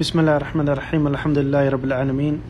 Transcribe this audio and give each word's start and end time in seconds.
بسم 0.00 0.20
الله 0.20 0.36
الرحمن 0.36 0.68
الرحيم 0.68 1.06
الحمد 1.06 1.38
لله 1.38 1.68
رب 1.68 1.84
العالمين 1.84 2.40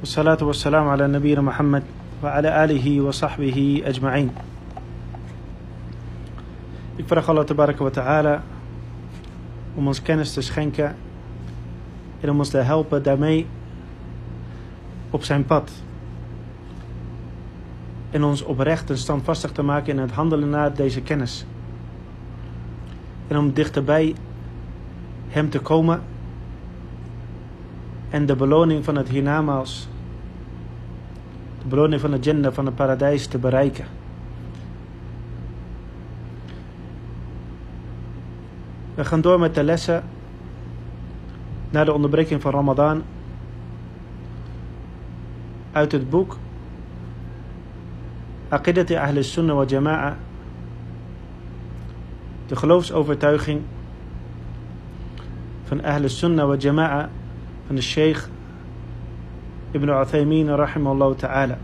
والصلاة 0.00 0.40
والسلام 0.42 0.88
على 0.88 1.06
نبينا 1.08 1.40
محمد 1.40 1.82
وعلى 2.22 2.64
آله 2.64 3.00
وصحبه 3.00 3.82
أجمعين 3.84 4.30
Ik 6.96 7.04
vraag 7.06 7.28
Allah 7.28 7.44
tabaraka 7.44 7.84
wa 7.84 7.90
ta'ala 7.90 8.42
om 9.74 9.86
ons 9.86 10.02
kennis 10.02 10.32
te 10.32 10.40
schenken 10.40 10.96
en 12.20 12.30
om 12.30 12.38
ons 12.38 12.48
te 12.48 12.58
helpen 12.58 13.02
daarmee 13.02 13.46
op 15.10 15.24
zijn 15.24 15.44
pad. 15.44 15.70
En 18.10 18.24
ons 18.24 18.42
oprecht 18.42 18.90
en 18.90 18.98
standvastig 18.98 19.52
te 19.52 19.62
maken 19.62 19.92
in 19.92 19.98
het 19.98 20.10
handelen 20.10 20.50
naar 20.50 20.74
deze 20.74 21.00
kennis. 21.00 21.46
En 23.28 23.38
om 23.38 23.52
dichterbij 23.52 24.14
hem 25.28 25.50
te 25.50 25.60
komen 25.60 26.02
en 28.09 28.25
de 28.25 28.35
beloning 28.35 28.83
van 28.85 28.95
het 28.95 29.09
hiernamaals, 29.09 29.87
de 31.61 31.67
beloning 31.67 32.01
van 32.01 32.11
het 32.11 32.23
Jannah, 32.25 32.53
van 32.53 32.65
het 32.65 32.75
paradijs 32.75 33.27
te 33.27 33.37
bereiken. 33.37 33.85
We 38.95 39.05
gaan 39.05 39.21
door 39.21 39.39
met 39.39 39.55
de 39.55 39.63
lessen 39.63 40.03
na 41.69 41.83
de 41.83 41.93
onderbreking 41.93 42.41
van 42.41 42.51
Ramadan 42.51 43.03
uit 45.71 45.91
het 45.91 46.09
boek 46.09 46.37
Aqidati 48.49 48.95
Ahl 48.95 49.21
Sunnah 49.21 49.55
wa 49.55 49.65
Jama'a 49.65 50.17
de 52.47 52.55
geloofsovertuiging 52.55 53.61
van 55.63 55.83
Ahl 55.83 56.07
Sunnah 56.07 56.47
wa 56.47 56.55
Jama'a 56.55 57.09
van 57.69 57.77
de 57.77 57.83
Sheikh 57.83 58.27
Ibn 59.71 59.89
Uthaymin 59.89 60.49
rahimahullah 60.49 61.15
ta'ala. 61.15 61.57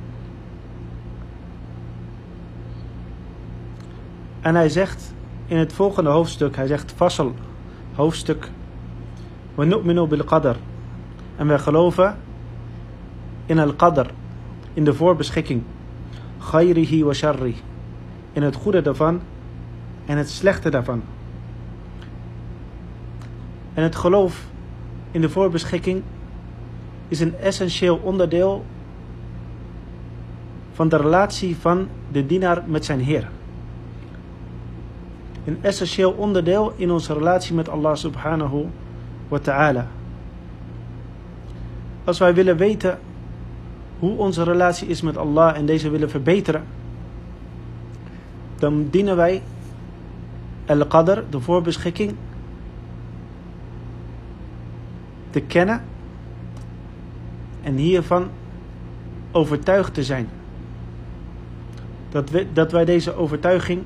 En 4.41 4.55
hij 4.55 4.69
zegt 4.69 5.13
in 5.45 5.57
het 5.57 5.73
volgende 5.73 6.09
hoofdstuk, 6.09 6.55
hij 6.55 6.67
zegt 6.67 6.91
Fasal, 6.91 7.33
hoofdstuk 7.95 8.49
We 9.55 9.65
nu'minu 9.65 10.07
bil 10.07 10.23
qadar. 10.23 10.55
En 11.35 11.47
wij 11.47 11.59
geloven 11.59 12.17
in 13.45 13.59
al 13.59 13.73
qadar, 13.73 14.07
in 14.73 14.83
de 14.83 14.93
voorbeschikking. 14.93 15.63
Khayrihi 16.39 17.03
wa 17.03 17.13
sharri. 17.13 17.55
In 18.33 18.43
het 18.43 18.55
goede 18.55 18.81
daarvan 18.81 19.21
en 20.05 20.17
het 20.17 20.29
slechte 20.29 20.69
daarvan. 20.69 21.03
En 23.73 23.83
het 23.83 23.95
geloof 23.95 24.53
in 25.15 25.21
de 25.21 25.29
voorbeschikking 25.29 26.01
is 27.07 27.19
een 27.19 27.35
essentieel 27.35 27.99
onderdeel 28.03 28.65
van 30.73 30.89
de 30.89 30.97
relatie 30.97 31.55
van 31.55 31.87
de 32.11 32.25
dienaar 32.25 32.63
met 32.67 32.85
zijn 32.85 32.99
Heer. 32.99 33.29
Een 35.45 35.57
essentieel 35.61 36.11
onderdeel 36.11 36.73
in 36.75 36.91
onze 36.91 37.13
relatie 37.13 37.55
met 37.55 37.69
Allah 37.69 37.95
subhanahu 37.95 38.65
wa 39.27 39.39
ta'ala. 39.39 39.87
Als 42.03 42.19
wij 42.19 42.33
willen 42.33 42.57
weten 42.57 42.99
hoe 43.99 44.17
onze 44.17 44.43
relatie 44.43 44.87
is 44.87 45.01
met 45.01 45.17
Allah 45.17 45.55
en 45.55 45.65
deze 45.65 45.89
willen 45.89 46.09
verbeteren, 46.09 46.63
dan 48.59 48.87
dienen 48.89 49.15
wij 49.15 49.41
al-qadr, 50.65 51.19
de 51.29 51.39
voorbeschikking, 51.39 52.15
te 55.35 55.41
kennen 55.41 55.81
en 57.61 57.75
hiervan 57.75 58.29
overtuigd 59.31 59.93
te 59.93 60.03
zijn. 60.03 60.29
Dat, 62.09 62.29
we, 62.29 62.47
dat 62.53 62.71
wij 62.71 62.85
deze 62.85 63.15
overtuiging 63.15 63.83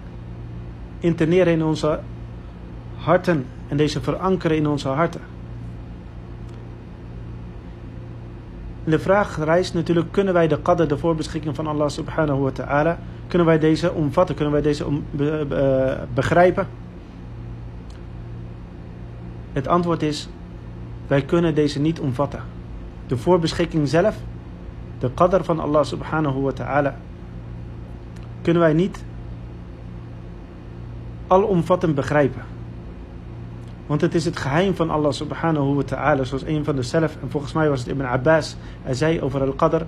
interneren 0.99 1.53
in 1.53 1.63
onze 1.63 1.99
harten 2.95 3.45
en 3.67 3.77
deze 3.77 4.01
verankeren 4.01 4.57
in 4.57 4.67
onze 4.67 4.87
harten. 4.87 5.21
En 8.83 8.91
de 8.91 8.99
vraag 8.99 9.43
rijst 9.43 9.73
natuurlijk, 9.73 10.11
kunnen 10.11 10.33
wij 10.33 10.47
de 10.47 10.61
qadr, 10.61 10.87
de 10.87 10.97
voorbeschikking 10.97 11.55
van 11.55 11.67
Allah 11.67 11.89
subhanahu 11.89 12.39
wa 12.39 12.51
ta'ala, 12.51 12.99
kunnen 13.27 13.47
wij 13.47 13.59
deze 13.59 13.91
omvatten, 13.91 14.35
kunnen 14.35 14.53
wij 14.53 14.61
deze 14.61 14.85
be, 15.11 16.05
begrijpen? 16.13 16.67
Het 19.53 19.67
antwoord 19.67 20.03
is, 20.03 20.29
wij 21.09 21.21
kunnen 21.21 21.55
deze 21.55 21.79
niet 21.79 21.99
omvatten. 21.99 22.43
De 23.07 23.17
voorbeschikking 23.17 23.87
zelf, 23.87 24.15
de 24.99 25.11
qadr 25.13 25.43
van 25.43 25.59
Allah 25.59 25.83
subhanahu 25.83 26.41
wa 26.41 26.51
ta'ala, 26.51 26.95
kunnen 28.41 28.61
wij 28.61 28.73
niet 28.73 29.03
alomvattend 31.27 31.95
begrijpen. 31.95 32.41
Want 33.85 34.01
het 34.01 34.15
is 34.15 34.25
het 34.25 34.37
geheim 34.37 34.75
van 34.75 34.89
Allah 34.89 35.11
subhanahu 35.11 35.73
wa 35.73 35.83
ta'ala, 35.83 36.23
zoals 36.23 36.45
een 36.45 36.63
van 36.63 36.75
de 36.75 36.83
zelf, 36.83 37.17
en 37.21 37.29
volgens 37.29 37.53
mij 37.53 37.69
was 37.69 37.79
het 37.79 37.87
Ibn 37.87 38.05
Abbas, 38.05 38.55
hij 38.83 38.93
zei 38.93 39.21
over 39.21 39.41
al-qadr, 39.41 39.81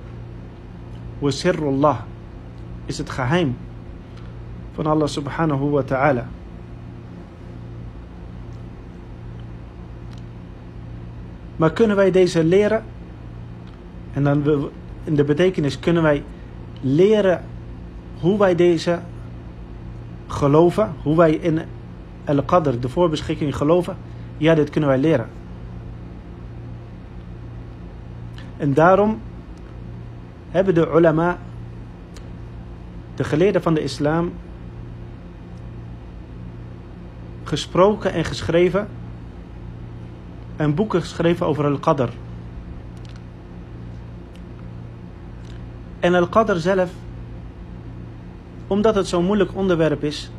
wa 1.19 1.29
sirrullah, 1.29 1.97
is 2.85 2.97
het 2.97 3.09
geheim 3.09 3.57
van 4.73 4.85
Allah 4.85 5.07
subhanahu 5.07 5.69
wa 5.69 5.81
ta'ala. 5.81 6.27
Maar 11.61 11.71
kunnen 11.71 11.95
wij 11.95 12.11
deze 12.11 12.43
leren? 12.43 12.83
En 14.13 14.23
dan 14.23 14.69
in 15.03 15.15
de 15.15 15.23
betekenis 15.23 15.79
kunnen 15.79 16.03
wij 16.03 16.23
leren 16.79 17.43
hoe 18.19 18.37
wij 18.37 18.55
deze 18.55 18.99
geloven, 20.27 20.93
hoe 21.03 21.17
wij 21.17 21.31
in 21.31 21.61
al-qadr, 22.25 22.79
de 22.79 22.89
voorbeschikking 22.89 23.55
geloven. 23.55 23.97
Ja, 24.37 24.55
dit 24.55 24.69
kunnen 24.69 24.89
wij 24.89 24.97
leren. 24.97 25.27
En 28.57 28.73
daarom 28.73 29.19
hebben 30.49 30.73
de 30.73 30.91
ulama, 30.95 31.37
de 33.15 33.23
geleerden 33.23 33.61
van 33.61 33.73
de 33.73 33.83
islam, 33.83 34.31
gesproken 37.43 38.13
en 38.13 38.25
geschreven 38.25 38.87
en 40.61 40.75
boeken 40.75 41.01
geschreven 41.01 41.45
over 41.45 41.65
al-qadr. 41.65 42.09
En 45.99 46.15
al-qadr 46.15 46.55
zelf, 46.55 46.91
omdat 48.67 48.95
het 48.95 49.07
zo'n 49.07 49.25
moeilijk 49.25 49.55
onderwerp 49.55 50.03
is 50.03 50.31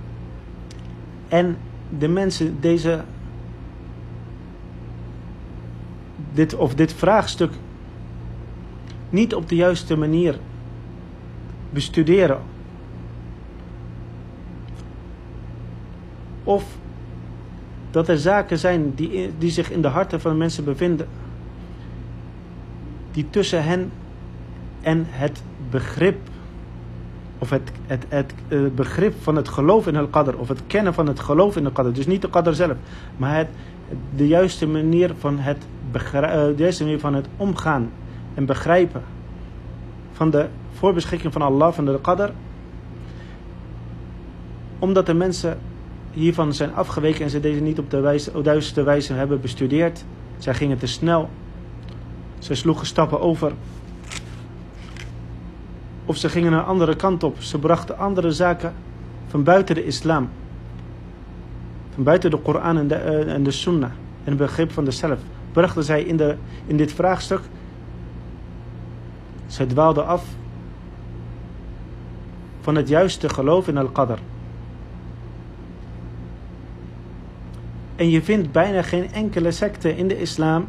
en 1.28 1.56
de 1.98 2.08
mensen 2.08 2.60
deze 2.60 3.04
dit 6.32 6.54
of 6.54 6.74
dit 6.74 6.92
vraagstuk 6.92 7.52
niet 9.10 9.34
op 9.34 9.48
de 9.48 9.54
juiste 9.54 9.96
manier 9.96 10.38
bestuderen 11.70 12.40
of 16.44 16.64
dat 17.92 18.08
er 18.08 18.18
zaken 18.18 18.58
zijn 18.58 18.94
die, 18.94 19.30
die 19.38 19.50
zich 19.50 19.70
in 19.70 19.82
de 19.82 19.88
harten 19.88 20.20
van 20.20 20.36
mensen 20.36 20.64
bevinden, 20.64 21.08
die 23.10 23.26
tussen 23.30 23.64
hen 23.64 23.90
en 24.80 25.06
het 25.08 25.42
begrip, 25.70 26.18
of 27.38 27.50
het, 27.50 27.72
het, 27.86 28.04
het, 28.08 28.34
het 28.48 28.74
begrip 28.74 29.14
van 29.22 29.36
het 29.36 29.48
geloof 29.48 29.86
in 29.86 29.96
al-qadr, 29.96 30.34
of 30.36 30.48
het 30.48 30.62
kennen 30.66 30.94
van 30.94 31.06
het 31.06 31.20
geloof 31.20 31.56
in 31.56 31.66
al-qadr, 31.66 31.92
dus 31.92 32.06
niet 32.06 32.22
de 32.22 32.30
qadr 32.30 32.52
zelf, 32.52 32.76
maar 33.16 33.36
het, 33.36 33.48
de 34.16 34.26
juiste 34.26 34.66
manier 34.66 35.14
van 35.18 35.38
het, 35.38 35.58
de 35.92 36.54
juiste 36.56 36.82
manier 36.84 37.00
van 37.00 37.14
het 37.14 37.26
omgaan 37.36 37.90
en 38.34 38.46
begrijpen 38.46 39.02
van 40.12 40.30
de 40.30 40.46
voorbeschikking 40.72 41.32
van 41.32 41.42
Allah, 41.42 41.72
van 41.72 41.84
de 41.84 41.98
qadr, 42.00 42.30
omdat 44.78 45.06
de 45.06 45.14
mensen 45.14 45.58
hiervan 46.12 46.54
zijn 46.54 46.74
afgeweken 46.74 47.24
en 47.24 47.30
ze 47.30 47.40
deze 47.40 47.60
niet 47.60 47.78
op 47.78 47.90
de, 47.90 48.00
wijze, 48.00 48.30
op 48.34 48.44
juiste 48.44 48.82
wijze 48.82 49.12
hebben 49.12 49.40
bestudeerd. 49.40 50.04
Zij 50.38 50.54
gingen 50.54 50.78
te 50.78 50.86
snel. 50.86 51.30
Ze 52.38 52.54
sloegen 52.54 52.86
stappen 52.86 53.20
over. 53.20 53.52
Of 56.04 56.16
ze 56.16 56.28
gingen 56.28 56.52
een 56.52 56.64
andere 56.64 56.96
kant 56.96 57.22
op. 57.22 57.40
Ze 57.40 57.58
brachten 57.58 57.98
andere 57.98 58.32
zaken 58.32 58.74
van 59.26 59.42
buiten 59.42 59.74
de 59.74 59.84
islam. 59.84 60.28
Van 61.94 62.02
buiten 62.02 62.30
de 62.30 62.38
Koran 62.38 62.78
en 62.78 62.88
de, 62.88 62.94
uh, 62.94 63.32
en 63.34 63.42
de 63.42 63.50
Sunnah. 63.50 63.90
En 64.24 64.30
het 64.30 64.36
begrip 64.36 64.72
van 64.72 64.84
de 64.84 64.90
zelf. 64.90 65.18
Brachten 65.52 65.84
zij 65.84 66.02
in, 66.02 66.16
de, 66.16 66.36
in 66.66 66.76
dit 66.76 66.92
vraagstuk. 66.92 67.40
Zij 69.46 69.66
dwaalden 69.66 70.06
af 70.06 70.24
van 72.60 72.74
het 72.74 72.88
juiste 72.88 73.28
geloof 73.28 73.68
in 73.68 73.76
al-qadr. 73.76 74.18
En 77.96 78.10
je 78.10 78.22
vindt 78.22 78.52
bijna 78.52 78.82
geen 78.82 79.12
enkele 79.12 79.50
secte 79.50 79.96
in 79.96 80.08
de 80.08 80.20
islam 80.20 80.66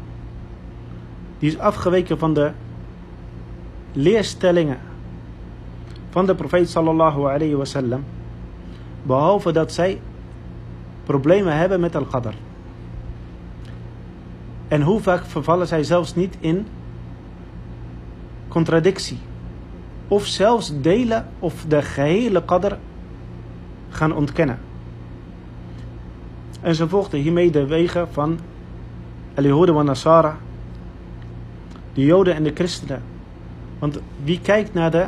die 1.38 1.50
is 1.50 1.58
afgeweken 1.58 2.18
van 2.18 2.34
de 2.34 2.50
leerstellingen 3.92 4.78
van 6.10 6.26
de 6.26 6.34
profeet 6.34 6.70
sallallahu 6.70 7.20
alayhi 7.20 7.54
wasallam. 7.54 8.04
Behalve 9.02 9.52
dat 9.52 9.72
zij 9.72 10.00
problemen 11.04 11.56
hebben 11.56 11.80
met 11.80 11.96
al-qadr. 11.96 12.34
En 14.68 14.82
hoe 14.82 15.00
vaak 15.00 15.24
vervallen 15.24 15.66
zij 15.66 15.82
zelfs 15.82 16.14
niet 16.14 16.36
in 16.40 16.66
contradictie. 18.48 19.18
Of 20.08 20.26
zelfs 20.26 20.80
delen 20.80 21.28
of 21.38 21.64
de 21.68 21.82
gehele 21.82 22.44
qadr 22.44 22.74
gaan 23.88 24.12
ontkennen. 24.12 24.58
En 26.64 26.74
ze 26.74 26.88
volgden 26.88 27.20
hiermee 27.20 27.50
de 27.50 27.66
wegen 27.66 28.08
van 28.12 28.38
al-Yahuda 29.34 30.36
de 31.92 32.04
Joden 32.04 32.34
en 32.34 32.42
de 32.42 32.52
Christenen. 32.54 33.02
Want 33.78 34.00
wie 34.22 34.40
kijkt 34.40 34.74
naar 34.74 34.90
de 34.90 35.06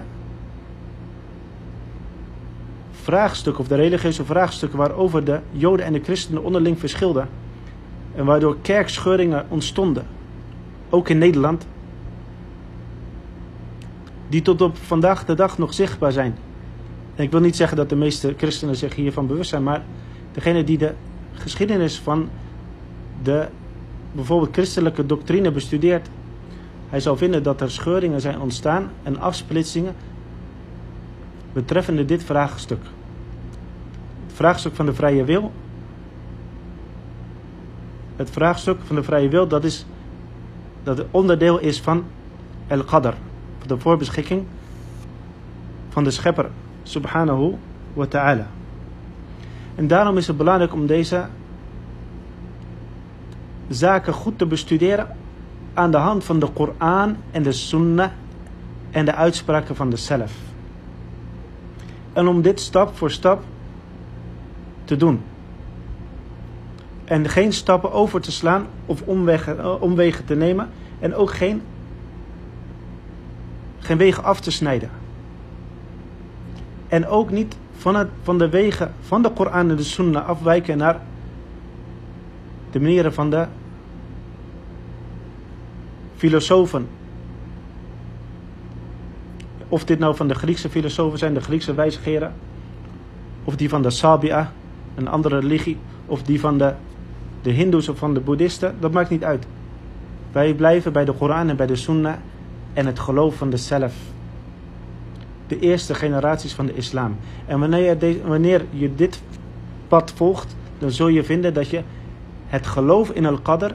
vraagstukken 2.90 3.62
of 3.62 3.68
de 3.68 3.74
religieuze 3.74 4.24
vraagstukken 4.24 4.78
waarover 4.78 5.24
de 5.24 5.40
Joden 5.50 5.86
en 5.86 5.92
de 5.92 6.00
Christenen 6.02 6.44
onderling 6.44 6.78
verschilden 6.78 7.28
en 8.14 8.24
waardoor 8.24 8.56
kerkscheuringen 8.62 9.46
ontstonden, 9.48 10.06
ook 10.90 11.08
in 11.08 11.18
Nederland, 11.18 11.66
die 14.28 14.42
tot 14.42 14.60
op 14.60 14.76
vandaag 14.76 15.24
de 15.24 15.34
dag 15.34 15.58
nog 15.58 15.74
zichtbaar 15.74 16.12
zijn. 16.12 16.34
En 17.14 17.24
ik 17.24 17.30
wil 17.30 17.40
niet 17.40 17.56
zeggen 17.56 17.76
dat 17.76 17.88
de 17.88 17.96
meeste 17.96 18.34
christenen 18.36 18.76
zich 18.76 18.94
hiervan 18.94 19.26
bewust 19.26 19.50
zijn, 19.50 19.62
maar 19.62 19.84
degene 20.32 20.64
die 20.64 20.78
de 20.78 20.94
geschiedenis 21.40 21.98
van 21.98 22.28
de 23.22 23.48
bijvoorbeeld 24.12 24.52
christelijke 24.52 25.06
doctrine 25.06 25.50
bestudeert, 25.50 26.08
hij 26.88 27.00
zal 27.00 27.16
vinden 27.16 27.42
dat 27.42 27.60
er 27.60 27.70
scheuringen 27.70 28.20
zijn 28.20 28.40
ontstaan 28.40 28.90
en 29.02 29.18
afsplitsingen 29.18 29.94
betreffende 31.52 32.04
dit 32.04 32.24
vraagstuk. 32.24 32.82
Het 34.26 34.36
vraagstuk 34.36 34.74
van 34.74 34.86
de 34.86 34.94
vrije 34.94 35.24
wil. 35.24 35.52
Het 38.16 38.30
vraagstuk 38.30 38.78
van 38.84 38.96
de 38.96 39.02
vrije 39.02 39.28
wil, 39.28 39.46
dat 39.48 39.64
is 39.64 39.86
dat 40.82 40.98
het 40.98 41.06
onderdeel 41.10 41.58
is 41.58 41.80
van 41.80 42.04
el-qadr, 42.66 43.12
de 43.66 43.78
voorbeschikking 43.78 44.44
van 45.88 46.04
de 46.04 46.10
schepper 46.10 46.50
subhanahu 46.82 47.54
wa 47.94 48.06
ta'ala. 48.06 48.46
En 49.76 49.86
daarom 49.86 50.16
is 50.16 50.26
het 50.26 50.36
belangrijk 50.36 50.72
om 50.72 50.86
deze 50.86 51.26
zaken 53.68 54.12
goed 54.12 54.38
te 54.38 54.46
bestuderen 54.46 55.16
aan 55.74 55.90
de 55.90 55.96
hand 55.96 56.24
van 56.24 56.38
de 56.38 56.48
Koran 56.48 57.16
en 57.30 57.42
de 57.42 57.52
Sunnah 57.52 58.10
en 58.90 59.04
de 59.04 59.14
uitspraken 59.14 59.76
van 59.76 59.90
de 59.90 59.96
Salaf. 59.96 60.32
En 62.12 62.26
om 62.26 62.42
dit 62.42 62.60
stap 62.60 62.96
voor 62.96 63.10
stap 63.10 63.42
te 64.84 64.96
doen. 64.96 65.22
En 67.04 67.28
geen 67.28 67.52
stappen 67.52 67.92
over 67.92 68.20
te 68.20 68.32
slaan 68.32 68.66
of 68.86 69.02
omwegen, 69.02 69.58
eh, 69.58 69.82
omwegen 69.82 70.24
te 70.24 70.34
nemen. 70.34 70.68
En 70.98 71.14
ook 71.14 71.30
geen, 71.30 71.62
geen 73.78 73.96
wegen 73.96 74.24
af 74.24 74.40
te 74.40 74.50
snijden. 74.50 74.90
En 76.88 77.06
ook 77.06 77.30
niet 77.30 77.56
van, 77.76 77.94
het, 77.96 78.08
van 78.22 78.38
de 78.38 78.48
wegen 78.48 78.92
van 79.00 79.22
de 79.22 79.30
Koran 79.30 79.70
en 79.70 79.76
de 79.76 79.82
Sunnah 79.82 80.28
afwijken 80.28 80.78
naar 80.78 81.00
de 82.70 82.80
manieren 82.80 83.14
van 83.14 83.30
de 83.30 83.46
filosofen. 86.16 86.88
Of 89.68 89.84
dit 89.84 89.98
nou 89.98 90.16
van 90.16 90.28
de 90.28 90.34
Griekse 90.34 90.68
filosofen 90.68 91.18
zijn, 91.18 91.34
de 91.34 91.40
Griekse 91.40 91.74
wijsgeren. 91.74 92.34
Of 93.44 93.56
die 93.56 93.68
van 93.68 93.82
de 93.82 93.90
Sabia, 93.90 94.52
een 94.94 95.08
andere 95.08 95.38
religie. 95.38 95.78
Of 96.06 96.22
die 96.22 96.40
van 96.40 96.58
de, 96.58 96.72
de 97.42 97.50
Hindoes 97.50 97.88
of 97.88 97.98
van 97.98 98.14
de 98.14 98.20
Boeddhisten. 98.20 98.74
Dat 98.80 98.92
maakt 98.92 99.10
niet 99.10 99.24
uit. 99.24 99.46
Wij 100.32 100.54
blijven 100.54 100.92
bij 100.92 101.04
de 101.04 101.12
Koran 101.12 101.48
en 101.48 101.56
bij 101.56 101.66
de 101.66 101.76
Sunnah 101.76 102.16
en 102.72 102.86
het 102.86 102.98
geloof 102.98 103.34
van 103.34 103.50
de 103.50 103.56
Salaf. 103.56 103.94
De 105.46 105.58
eerste 105.58 105.94
generaties 105.94 106.54
van 106.54 106.66
de 106.66 106.74
islam. 106.74 107.16
En 107.46 107.60
wanneer 107.60 108.06
je, 108.06 108.20
wanneer 108.24 108.64
je 108.70 108.94
dit 108.94 109.22
pad 109.88 110.12
volgt, 110.14 110.56
dan 110.78 110.90
zul 110.90 111.08
je 111.08 111.24
vinden 111.24 111.54
dat 111.54 111.68
je 111.68 111.82
het 112.46 112.66
geloof 112.66 113.10
in 113.10 113.26
al-Qadr 113.26 113.70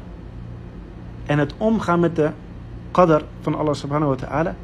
en 1.25 1.39
het 1.39 1.53
omgaan 1.57 1.99
met 1.99 2.15
de 2.15 2.29
qadr 2.91 3.21
van 3.41 3.55
Allah 3.55 3.73
subhanahu 3.73 4.09
wa 4.09 4.15
ta'ala, 4.15 4.55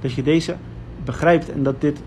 dat 0.00 0.12
je 0.12 0.22
deze 0.22 0.56
begrijpt 1.04 1.52
en 1.52 1.62
dat 1.62 1.80
dit 1.80 2.02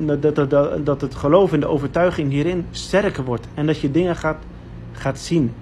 dat, 0.00 0.22
dat, 0.34 0.50
dat, 0.50 0.86
dat 0.86 1.00
het 1.00 1.14
geloof 1.14 1.52
en 1.52 1.60
de 1.60 1.66
overtuiging 1.66 2.30
hierin 2.30 2.66
sterker 2.70 3.24
wordt 3.24 3.46
en 3.54 3.66
dat 3.66 3.80
je 3.80 3.90
dingen 3.90 4.16
gaat, 4.16 4.38
gaat 4.92 5.18
zien. 5.18 5.52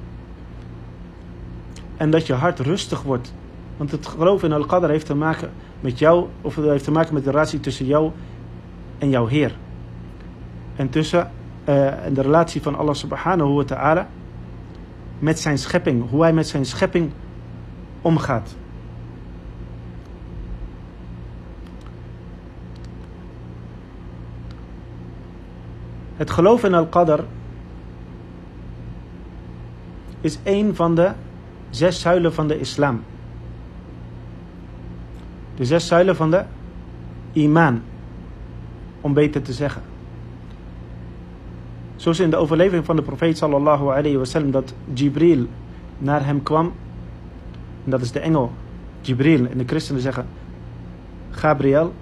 En 1.97 2.11
dat 2.11 2.27
je 2.27 2.33
hart 2.33 2.59
rustig 2.59 3.03
wordt. 3.03 3.33
Want 3.81 3.93
het 3.93 4.07
geloof 4.07 4.43
in 4.43 4.53
Al-Qadr 4.53 4.89
heeft 4.89 5.07
te 5.07 5.15
maken 5.15 5.51
met 5.81 5.99
jou, 5.99 6.27
of 6.41 6.57
het 6.57 6.65
heeft 6.65 6.85
te 6.85 6.91
maken 6.91 7.15
met 7.15 7.25
de 7.25 7.31
relatie 7.31 7.61
tussen 7.61 7.87
jou 7.87 8.11
en 8.99 9.09
jouw 9.11 9.27
Heer. 9.27 9.57
En 10.77 10.89
tussen 10.89 11.31
uh, 11.69 12.05
en 12.05 12.15
de 12.15 12.21
relatie 12.21 12.63
van 12.63 12.77
Allah 12.77 12.95
subhanahu 12.95 13.53
wa 13.53 13.65
ta'ala 13.65 14.09
met 15.19 15.39
zijn 15.39 15.59
schepping, 15.59 16.11
hoe 16.11 16.23
hij 16.23 16.33
met 16.33 16.49
zijn 16.49 16.65
schepping 16.65 17.11
omgaat. 18.03 18.55
Het 26.17 26.31
geloof 26.31 26.65
in 26.65 26.75
Al-Qadr 26.75 27.23
is 30.21 30.39
een 30.43 30.75
van 30.75 30.95
de 30.95 31.11
zes 31.71 32.01
zuilen 32.01 32.35
van 32.35 32.49
de 32.49 32.61
islam. 32.61 33.03
De 35.61 35.67
zes 35.67 35.87
zuilen 35.87 36.17
van 36.17 36.31
de 36.31 36.45
imaan, 37.33 37.83
om 39.01 39.15
beter 39.15 39.43
te 39.43 39.53
zeggen. 39.53 39.83
Zoals 41.97 42.21
in 42.21 42.31
de 42.31 42.37
overlevering 42.37 42.85
van 42.85 42.97
de 42.97 43.03
profeet 43.03 43.39
sallallahu 43.39 43.83
alayhi 43.83 44.17
wasallam 44.17 44.51
dat 44.51 44.75
Jibril 44.93 45.47
naar 45.99 46.25
hem 46.25 46.43
kwam. 46.43 46.73
En 47.85 47.91
dat 47.91 48.01
is 48.01 48.13
de 48.13 48.21
engel 48.21 48.53
Jibril. 49.01 49.47
En 49.47 49.59
de 49.59 49.65
christenen 49.67 50.01
zeggen 50.01 50.27
Gabriel. 51.31 51.93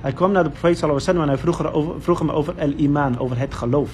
Hij 0.00 0.12
kwam 0.12 0.32
naar 0.32 0.44
de 0.44 0.50
profeet 0.50 0.78
sallallahu 0.78 1.08
alayhi 1.08 1.20
wasallam 1.20 1.22
en 1.22 1.28
hij 1.28 1.38
vroeg, 1.38 1.72
over, 1.72 2.02
vroeg 2.02 2.18
hem 2.18 2.30
over 2.30 2.54
el-iman, 2.56 3.18
over 3.18 3.38
het 3.38 3.54
geloof. 3.54 3.90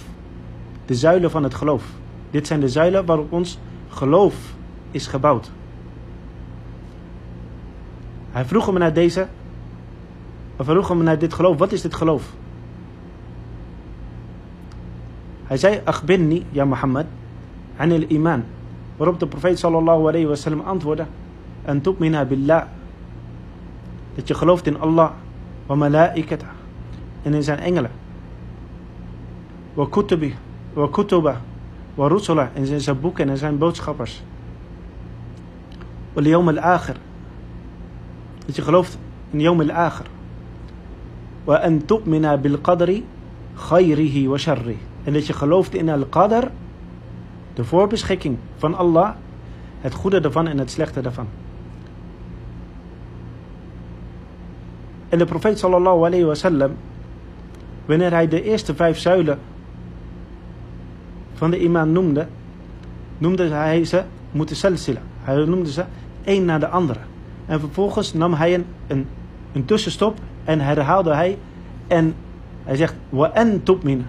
De 0.85 0.95
zuilen 0.95 1.31
van 1.31 1.43
het 1.43 1.55
geloof. 1.55 1.85
Dit 2.31 2.47
zijn 2.47 2.61
de 2.61 2.69
zuilen 2.69 3.05
waarop 3.05 3.33
ons 3.33 3.59
geloof 3.89 4.35
is 4.91 5.07
gebouwd. 5.07 5.51
Hij 8.33 8.45
vroeg 8.45 8.67
hem 8.67 8.79
naar 8.79 8.93
deze, 8.93 9.27
hij 10.57 10.65
vroeg 10.65 10.89
hem 10.89 11.03
naar 11.03 11.19
dit 11.19 11.33
geloof. 11.33 11.59
Wat 11.59 11.73
is 11.73 11.81
dit 11.81 11.95
geloof? 11.95 12.33
Hij 15.45 15.57
zei, 15.57 15.81
akhbirni, 15.85 16.47
ja 16.51 16.65
Mohammed, 16.65 17.07
an 17.77 17.91
iman. 17.91 18.45
Waarop 18.97 19.21
de 19.21 19.27
profeet 19.27 19.59
sallallahu 19.59 20.09
alayhi 20.09 20.27
wa 20.27 20.35
sallam 20.35 20.61
antwoordde, 20.61 21.07
en 21.65 21.81
tu'mina 21.81 22.25
billah. 22.25 22.65
Dat 24.15 24.29
je 24.29 24.35
gelooft 24.35 24.67
in 24.67 24.81
Allah, 24.81 25.11
wa 25.67 25.75
malaikata, 25.75 26.47
en 27.23 27.35
in 27.35 27.43
zijn 27.43 27.59
engelen. 27.59 27.91
Wa 29.75 29.87
kutubi, 29.91 30.35
wa 30.73 30.89
kutuba, 30.89 31.41
wa 31.95 32.09
rusula, 32.09 32.51
en 32.55 32.81
zijn 32.81 33.01
boeken 33.01 33.29
en 33.29 33.37
zijn 33.37 33.59
boodschappers. 33.59 34.23
Wa 36.13 36.21
liyawm 36.23 36.49
al-akhir. 36.49 36.97
Dat 38.47 38.57
je 38.57 38.63
gelooft 38.63 38.99
in 39.31 39.41
yawm 39.41 39.61
al-akhir. 39.61 40.07
Sharrihi. 44.39 44.79
En 45.05 45.13
dat 45.13 45.27
je 45.27 45.33
gelooft 45.33 45.75
in 45.75 45.89
al-qadr, 45.89 46.47
de 47.55 47.65
voorbeschikking 47.65 48.37
van 48.57 48.75
Allah, 48.75 49.11
het 49.81 49.95
goede 49.95 50.21
ervan 50.21 50.47
en 50.47 50.59
het 50.59 50.71
slechte 50.71 51.01
daarvan. 51.01 51.27
En 55.09 55.19
de 55.19 55.25
profeet 55.25 55.59
sallallahu 55.59 56.05
alayhi 56.05 56.25
wa 56.25 56.35
sallam, 56.35 56.73
wanneer 57.87 58.11
hij 58.11 58.29
de 58.29 58.43
eerste 58.43 58.75
vijf 58.75 58.99
zuilen 58.99 59.39
van 61.35 61.51
de 61.51 61.59
iman 61.59 61.93
noemde, 61.93 62.27
noemde 63.19 63.49
hij 63.49 63.85
ze 63.85 64.03
mutasalsila. 64.31 65.01
Hij 65.23 65.45
noemde 65.45 65.73
ze 65.73 65.85
één 66.25 66.45
na 66.45 66.59
de 66.59 66.69
andere. 66.69 67.01
En 67.53 67.61
vervolgens 67.61 68.13
nam 68.13 68.35
hij 68.35 68.65
een, 68.87 69.07
een, 69.53 69.65
tussenstop 69.65 70.19
en 70.45 70.61
herhaalde 70.61 71.15
hij 71.15 71.39
en 71.87 72.15
hij 72.65 72.77
zegt 72.77 72.95
wa 73.09 73.31
en 73.33 73.63
tu'min 73.63 74.07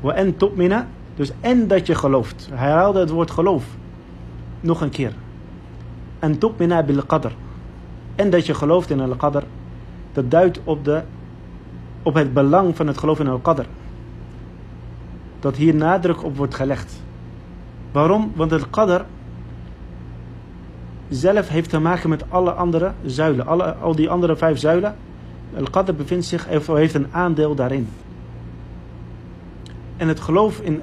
Wa 0.00 0.12
en 0.12 0.36
tu'mina. 0.36 0.86
Dus 1.14 1.32
en 1.40 1.66
dat 1.66 1.86
je 1.86 1.94
gelooft. 1.94 2.48
Hij 2.52 2.68
herhaalde 2.68 3.00
het 3.00 3.10
woord 3.10 3.30
geloof. 3.30 3.64
Nog 4.60 4.80
een 4.80 4.90
keer. 4.90 5.12
En 6.18 6.38
tu'mina 6.38 6.82
bil 6.82 7.02
qadr. 7.02 7.30
En 8.14 8.30
dat 8.30 8.46
je 8.46 8.54
gelooft 8.54 8.90
in 8.90 9.00
al-qadr. 9.00 9.42
Dat 10.12 10.30
duidt 10.30 10.60
op, 10.64 10.84
de, 10.84 11.02
op 12.02 12.14
het 12.14 12.32
belang 12.32 12.76
van 12.76 12.86
het 12.86 12.98
geloof 12.98 13.20
in 13.20 13.28
al-qadr. 13.28 13.64
Dat 15.40 15.56
hier 15.56 15.74
nadruk 15.74 16.24
op 16.24 16.36
wordt 16.36 16.54
gelegd. 16.54 17.02
Waarom? 17.92 18.32
Want 18.34 18.50
het 18.50 18.70
qadr 18.70 19.04
zelf 21.08 21.48
heeft 21.48 21.70
te 21.70 21.78
maken 21.78 22.08
met 22.08 22.24
alle 22.28 22.50
andere 22.50 22.92
zuilen. 23.04 23.46
Alle, 23.46 23.74
al 23.74 23.94
die 23.94 24.10
andere 24.10 24.36
vijf 24.36 24.58
zuilen. 24.58 24.96
Al-qadr 25.56 25.92
bevindt 25.92 26.26
zich, 26.26 26.46
heeft 26.66 26.94
een 26.94 27.06
aandeel 27.10 27.54
daarin. 27.54 27.88
En 29.96 30.08
het 30.08 30.20
geloof 30.20 30.60
in, 30.60 30.82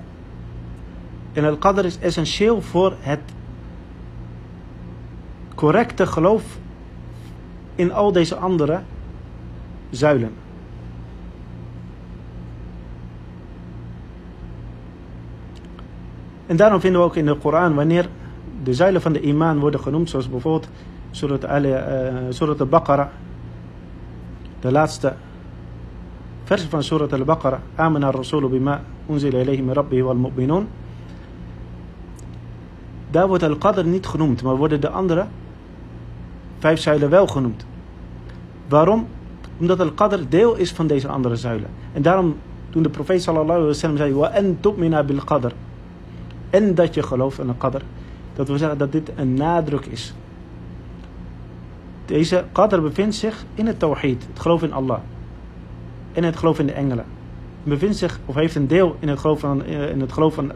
in 1.32 1.46
al-qadr 1.46 1.86
is 1.86 2.00
essentieel 2.00 2.62
voor 2.62 2.94
het 3.00 3.20
correcte 5.56 6.06
geloof 6.06 6.44
in 7.76 7.94
al 7.94 8.12
deze 8.12 8.36
andere 8.36 8.82
zuilen. 9.90 10.34
En 16.46 16.56
daarom 16.56 16.80
vinden 16.80 17.02
we 17.02 17.08
ook 17.08 17.16
in 17.16 17.26
de 17.26 17.36
Koran, 17.36 17.74
wanneer 17.74 18.10
de 18.66 18.74
zuilen 18.74 19.02
van 19.02 19.14
de 19.14 19.22
imaan 19.22 19.60
worden 19.60 19.80
genoemd, 19.80 20.10
zoals 20.10 20.30
bijvoorbeeld 20.30 20.70
Surat, 21.12 21.46
al, 21.46 21.64
uh, 21.64 21.78
Surat 22.30 22.60
al-Baqarah, 22.60 23.08
de 24.60 24.72
laatste 24.72 25.14
vers 26.44 26.64
van 26.64 26.84
Surat 26.84 27.14
al-Baqarah, 27.14 27.60
Amana 27.76 28.12
rasulu 28.12 28.48
bima 28.48 28.82
unzila 29.10 29.40
ilayhi 29.40 29.62
min 29.62 29.74
rabbihi 29.74 30.02
wal 30.02 30.16
mu'minun. 30.16 30.68
Daar 33.12 33.28
wordt 33.28 33.44
al-Qadr 33.44 33.84
niet 33.84 34.06
genoemd, 34.06 34.44
maar 34.44 34.56
worden 34.56 34.82
de 34.82 34.90
andere 34.90 35.26
vijf 36.60 36.80
zuilen 36.80 37.10
wel 37.10 37.28
genoemd. 37.28 37.66
Waarom? 38.68 39.08
Omdat 39.60 39.80
al-Qadr 39.80 40.20
deel 40.30 40.56
is 40.56 40.72
van 40.72 40.88
deze 40.88 41.08
andere 41.08 41.36
zuilen. 41.36 41.70
En 41.94 42.02
daarom, 42.02 42.36
toen 42.70 42.84
de 42.84 42.90
profeet 42.90 43.22
sallallahu 43.22 43.52
alaihi 43.52 43.68
wasallam 43.68 43.98
zei, 43.98 44.14
wa 44.14 44.30
en 44.30 44.58
tu'mina 44.60 45.04
bil 45.04 45.24
qadr. 45.26 45.52
En 46.50 46.76
dat 46.76 46.94
je 46.94 47.04
gelooft 47.04 47.40
in 47.40 47.48
al-Qadr. 47.48 47.82
Dat 48.36 48.48
wil 48.48 48.58
zeggen 48.58 48.78
dat 48.78 48.92
dit 48.92 49.12
een 49.16 49.34
nadruk 49.34 49.86
is. 49.86 50.14
Deze 52.06 52.46
qadr 52.52 52.82
bevindt 52.82 53.16
zich 53.16 53.46
in 53.54 53.68
het 53.68 53.80
tawhid, 53.80 54.26
het 54.30 54.40
geloof 54.40 54.64
in 54.64 54.74
Allah. 54.74 55.00
En 56.14 56.24
het 56.24 56.38
geloof 56.38 56.60
in 56.60 56.66
de 56.66 56.74
engelen. 56.74 57.06
Het 57.64 57.74
bevindt 57.74 57.98
zich, 57.98 58.20
of 58.26 58.36
heeft 58.36 58.56
een 58.56 58.68
deel 58.68 58.96
in 59.00 59.08
het 59.08 59.20
geloof 59.20 59.40
van, 59.40 59.64
eh, 59.64 59.90
in, 59.90 60.02
het 60.02 60.12
geloof 60.12 60.34
van 60.34 60.52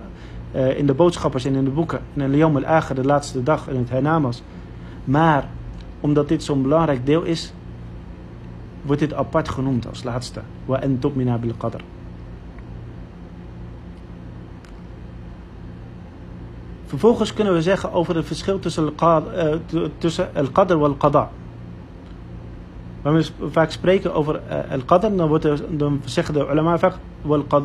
uh, 0.56 0.78
in 0.78 0.86
de 0.86 0.94
boodschappers 0.94 1.46
en 1.46 1.56
in 1.56 1.64
de 1.64 1.70
boeken. 1.70 2.00
In 2.14 2.22
een 2.22 2.30
Liyom 2.30 2.56
al-Akhir, 2.56 2.96
de 2.96 3.04
laatste 3.04 3.44
dag, 3.44 3.68
in 3.68 3.76
het 3.76 3.90
hernamas. 3.90 4.44
Maar, 5.04 5.50
omdat 6.00 6.28
dit 6.28 6.44
zo'n 6.44 6.62
belangrijk 6.62 7.06
deel 7.06 7.24
is, 7.24 7.54
wordt 8.82 9.02
dit 9.02 9.14
apart 9.14 9.50
genoemd 9.50 9.88
als 9.88 10.04
laatste. 10.04 10.42
Wa 10.66 10.82
en 10.82 11.00
bil 11.00 11.54
qadr. 11.58 11.82
Vervolgens 16.90 17.34
kunnen 17.34 17.54
we 17.54 17.62
zeggen 17.62 17.94
over 17.94 18.16
het 18.16 18.26
verschil 18.26 18.60
tussen 18.60 18.84
al-qadr 20.34 20.72
en 20.74 20.82
al-qada. 20.82 21.30
Wanneer 23.02 23.32
we 23.38 23.52
vaak 23.52 23.72
spreken 23.72 24.14
over 24.14 24.42
al-qadr, 24.72 25.16
dan, 25.16 25.42
dan 25.70 26.02
zeggen 26.06 26.34
de 26.34 26.48
ulama 26.52 26.78
vaak 26.78 26.98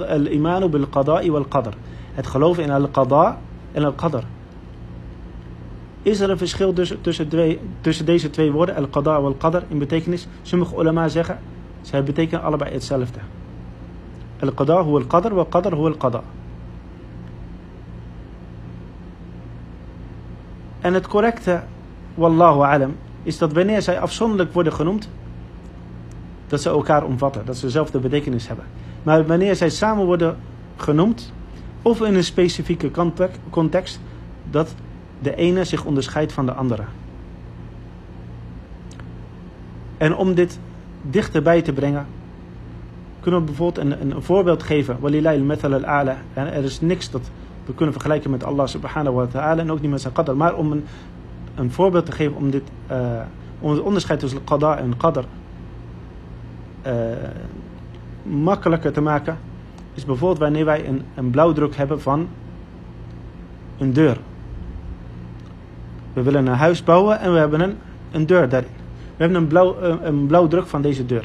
al-imanu 0.09 0.69
bil 0.69 0.87
qada'i 0.87 1.31
wal 1.31 1.45
qadr. 1.45 1.73
Het 2.15 2.27
geloven 2.27 2.63
in 2.63 2.71
al-qada 2.71 3.39
en 3.73 3.85
al-qadr. 3.85 4.23
Is 6.03 6.21
er 6.21 6.31
een 6.31 6.39
verschil 6.39 6.73
tussen, 6.73 7.01
tussen, 7.01 7.59
tussen 7.81 8.07
deze 8.07 8.31
twee 8.31 8.53
woorden, 8.53 8.77
al-qada 8.77 9.17
en 9.17 9.25
al-qadr, 9.25 9.63
in 9.69 9.79
betekenis? 9.79 10.27
Sommige 10.43 10.81
ulama 10.81 11.09
zeggen, 11.09 11.39
zij 11.81 12.05
betekenen 12.05 12.45
allebei 12.45 12.73
hetzelfde. 12.73 13.19
Al-qada 14.41 14.85
huwa 14.85 14.99
al-qadr, 14.99 15.35
wa 15.35 15.45
qadr 15.49 15.75
huwa 15.75 15.89
al-qada. 15.89 16.23
En 20.85 20.95
het 20.95 21.07
correcte, 21.07 21.63
wallahu 22.15 22.61
alam, 22.61 22.97
is 23.23 23.39
dat 23.39 23.53
wanneer 23.53 23.83
zij 23.83 24.01
afzonderlijk 24.01 24.53
worden 24.53 24.73
genoemd, 24.73 25.09
dat 26.47 26.63
ze 26.63 26.69
elkaar 26.69 27.05
omvatten, 27.05 27.47
dat 27.47 27.57
ze 27.57 27.65
dezelfde 27.65 27.99
betekenis 27.99 28.47
hebben. 28.47 28.65
Maar 29.03 29.27
wanneer 29.27 29.57
zij 29.57 29.71
samen 29.71 30.05
worden 30.05 30.37
genoemd, 30.77 31.33
of 31.83 32.01
in 32.01 32.15
een 32.15 32.25
specifieke 32.25 32.91
context, 33.51 34.01
dat 34.51 34.75
de 35.21 35.35
ene 35.35 35.65
zich 35.65 35.85
onderscheidt 35.85 36.33
van 36.33 36.47
de 36.47 36.53
andere. 36.53 36.83
En 39.97 40.17
om 40.17 40.35
dit 40.35 40.59
dichterbij 41.03 41.63
te 41.63 41.73
brengen, 41.73 42.07
kunnen 43.21 43.41
we 43.41 43.47
bijvoorbeeld 43.47 43.87
een, 43.87 44.01
een, 44.01 44.23
voorbeeld 44.23 44.63
geven. 44.63 44.97
Walilai 45.01 45.39
al-mathal 45.39 45.73
al-a'la. 45.73 46.17
Er 46.35 46.65
is 46.65 46.81
niks 46.81 47.11
dat 47.11 47.31
we 47.65 47.75
kunnen 47.75 47.95
vergelijken 47.95 48.31
met 48.31 48.45
Allah 48.45 48.67
subhanahu 48.67 49.17
wa 49.17 49.27
ta'ala 49.27 49.61
en 49.61 49.71
ook 49.71 49.81
niet 49.81 49.91
met 49.91 50.01
zijn 50.01 50.13
qadr. 50.13 50.33
Maar 50.33 50.55
om 50.55 50.73
een, 50.73 50.85
een 51.55 51.71
voorbeeld 51.71 52.07
te 52.07 52.13
geven 52.13 52.37
om, 52.37 52.51
dit, 52.51 52.63
uh, 52.91 53.21
om 53.61 53.71
het 53.71 53.81
onderscheid 53.81 54.21
tussen 54.21 54.45
qada 54.45 54.79
en 54.79 54.97
qadr 54.97 55.25
uh, 56.87 56.93
makkelijker 58.23 58.93
te 58.93 59.01
maken, 59.01 59.39
is 59.95 60.05
bijvoorbeeld 60.05 60.41
wanneer 60.41 60.65
wij 60.65 60.89
een, 60.89 61.03
een 61.15 61.31
blauwdruk 61.31 61.77
hebben 61.77 62.01
van 62.01 62.29
een 63.79 63.93
deur. 63.93 64.19
We 66.13 66.23
willen 66.23 66.47
een 66.47 66.55
huis 66.55 66.85
bouwen 66.85 67.21
en 67.21 67.33
we 67.33 67.39
hebben 67.39 67.61
een, 67.61 67.77
een 68.13 68.27
deur 68.27 68.49
daarin. 68.49 68.71
We 69.17 69.23
hebben 69.23 69.39
een, 69.43 69.47
blauw, 69.47 69.77
een 70.03 70.27
blauwdruk 70.27 70.67
van 70.67 70.83
deze 70.83 71.07
deur. 71.07 71.25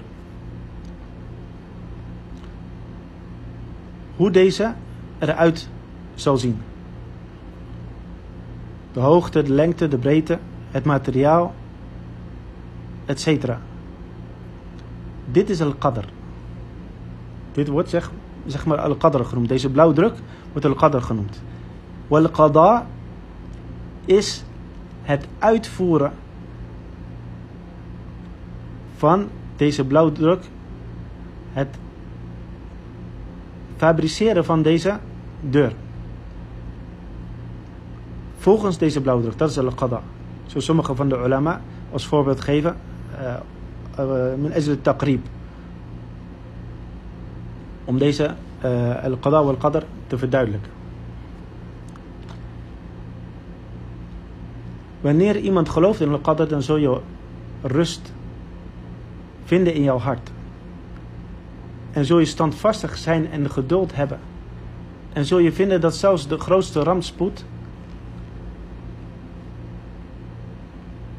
Hoe 4.15 4.31
deze 4.31 4.73
eruit 5.19 5.69
zal 6.19 6.37
zien. 6.37 6.61
De 8.93 8.99
hoogte, 8.99 9.43
de 9.43 9.53
lengte, 9.53 9.87
de 9.87 9.97
breedte, 9.97 10.39
het 10.71 10.85
materiaal, 10.85 11.53
etc. 13.05 13.53
Dit 15.31 15.49
is 15.49 15.61
al-qadr. 15.61 16.05
Dit 17.51 17.67
wordt 17.67 17.89
zeg, 17.89 18.11
zeg 18.45 18.65
maar 18.65 18.77
al-qadr 18.77 19.23
genoemd. 19.23 19.47
Deze 19.47 19.69
blauwdruk 19.69 20.13
wordt 20.51 20.67
al-qadr 20.67 20.97
genoemd. 20.97 21.41
Wal-qada 22.07 22.87
is 24.05 24.43
het 25.01 25.27
uitvoeren 25.39 26.11
van 28.95 29.27
deze 29.55 29.85
blauwdruk. 29.85 30.43
Het 31.53 31.77
fabriceren 33.77 34.45
van 34.45 34.61
deze 34.61 34.99
deur. 35.41 35.73
Volgens 38.39 38.77
deze 38.77 39.01
blauwdruk, 39.01 39.37
dat 39.37 39.49
is 39.49 39.59
al-qada. 39.59 40.01
Zo 40.45 40.59
sommige 40.59 40.95
van 40.95 41.09
de 41.09 41.17
ulama 41.17 41.61
als 41.91 42.05
voorbeeld 42.05 42.41
geven. 42.41 42.75
Min 44.37 44.53
ajl 44.53 44.81
taqrib. 44.81 45.25
Om 47.85 47.97
deze 47.97 48.33
uh, 48.65 49.03
al-qada 49.03 49.43
wal-qadr 49.43 49.83
te 50.07 50.17
verduidelijken. 50.17 50.71
Wanneer 55.01 55.37
iemand 55.37 55.69
gelooft 55.69 56.01
in 56.01 56.09
al-qadr, 56.09 56.47
dan 56.47 56.61
zul 56.61 56.77
je 56.77 56.99
rust 57.61 58.13
vinden 59.43 59.73
in 59.73 59.83
jouw 59.83 59.97
hart. 59.97 60.31
En 61.91 62.05
zul 62.05 62.19
je 62.19 62.25
standvastig 62.25 62.97
zijn 62.97 63.31
en 63.31 63.49
geduld 63.49 63.95
hebben. 63.95 64.19
En 65.13 65.25
zul 65.25 65.39
je 65.39 65.51
vinden 65.51 65.81
dat 65.81 65.95
zelfs 65.95 66.27
de 66.27 66.37
grootste 66.37 66.83
rampspoed 66.83 67.45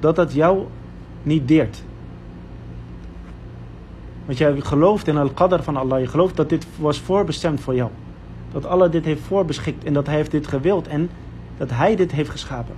dat 0.00 0.16
dat 0.16 0.32
jou 0.32 0.66
niet 1.22 1.48
deert. 1.48 1.82
Want 4.24 4.38
jij 4.38 4.60
gelooft 4.60 5.06
in 5.06 5.16
al-qadr 5.16 5.62
van 5.62 5.76
Allah. 5.76 6.00
Je 6.00 6.06
gelooft 6.06 6.36
dat 6.36 6.48
dit 6.48 6.66
was 6.78 7.00
voorbestemd 7.00 7.60
voor 7.60 7.74
jou. 7.74 7.90
Dat 8.52 8.66
Allah 8.66 8.90
dit 8.90 9.04
heeft 9.04 9.22
voorbeschikt 9.22 9.84
en 9.84 9.92
dat 9.92 10.06
hij 10.06 10.16
heeft 10.16 10.30
dit 10.30 10.46
gewild 10.46 10.88
en 10.88 11.10
dat 11.56 11.70
hij 11.70 11.96
dit 11.96 12.12
heeft 12.12 12.30
geschapen. 12.30 12.74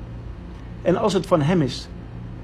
En 0.82 0.96
als 0.96 1.12
het 1.12 1.26
van 1.26 1.40
hem 1.40 1.60
is, 1.60 1.88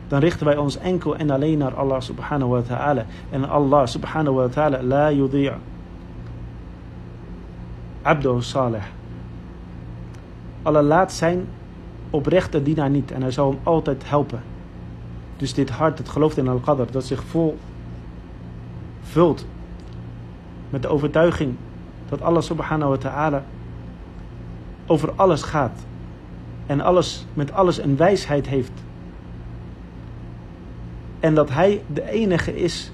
dan 0.08 0.20
richten 0.20 0.46
wij 0.46 0.56
ons 0.56 0.78
enkel 0.78 1.16
en 1.16 1.30
alleen 1.30 1.58
naar 1.58 1.74
Allah 1.74 2.00
subhanahu 2.00 2.50
wa 2.50 2.60
ta'ala. 2.60 3.04
En 3.30 3.48
Allah 3.48 3.86
subhanahu 3.86 4.36
wa 4.36 4.48
ta'ala 4.48 4.82
la 4.82 5.12
yudhi' 5.12 5.50
abdu 8.02 8.42
salih. 8.42 8.82
Allah 10.62 10.84
laat 10.86 11.12
zijn 11.12 11.46
oprechte 12.10 12.62
dienaar 12.62 12.90
niet 12.90 13.10
en 13.10 13.22
hij 13.22 13.30
zal 13.30 13.50
hem 13.50 13.58
altijd 13.62 14.08
helpen. 14.08 14.42
Dus 15.38 15.54
dit 15.54 15.70
hart, 15.70 15.98
het 15.98 16.08
gelooft 16.08 16.36
in 16.36 16.48
Al-Qadr, 16.48 16.92
dat 16.92 17.04
zich 17.04 17.22
vol 17.22 17.58
vult 19.02 19.46
met 20.70 20.82
de 20.82 20.88
overtuiging 20.88 21.54
dat 22.08 22.22
Allah 22.22 22.42
subhanahu 22.42 22.90
wa 22.90 22.96
ta'ala 22.96 23.44
over 24.86 25.12
alles 25.16 25.42
gaat. 25.42 25.78
En 26.66 26.80
alles, 26.80 27.26
met 27.34 27.52
alles 27.52 27.78
een 27.78 27.96
wijsheid 27.96 28.46
heeft. 28.46 28.72
En 31.20 31.34
dat 31.34 31.50
hij 31.50 31.82
de 31.86 32.10
enige 32.10 32.56
is 32.56 32.92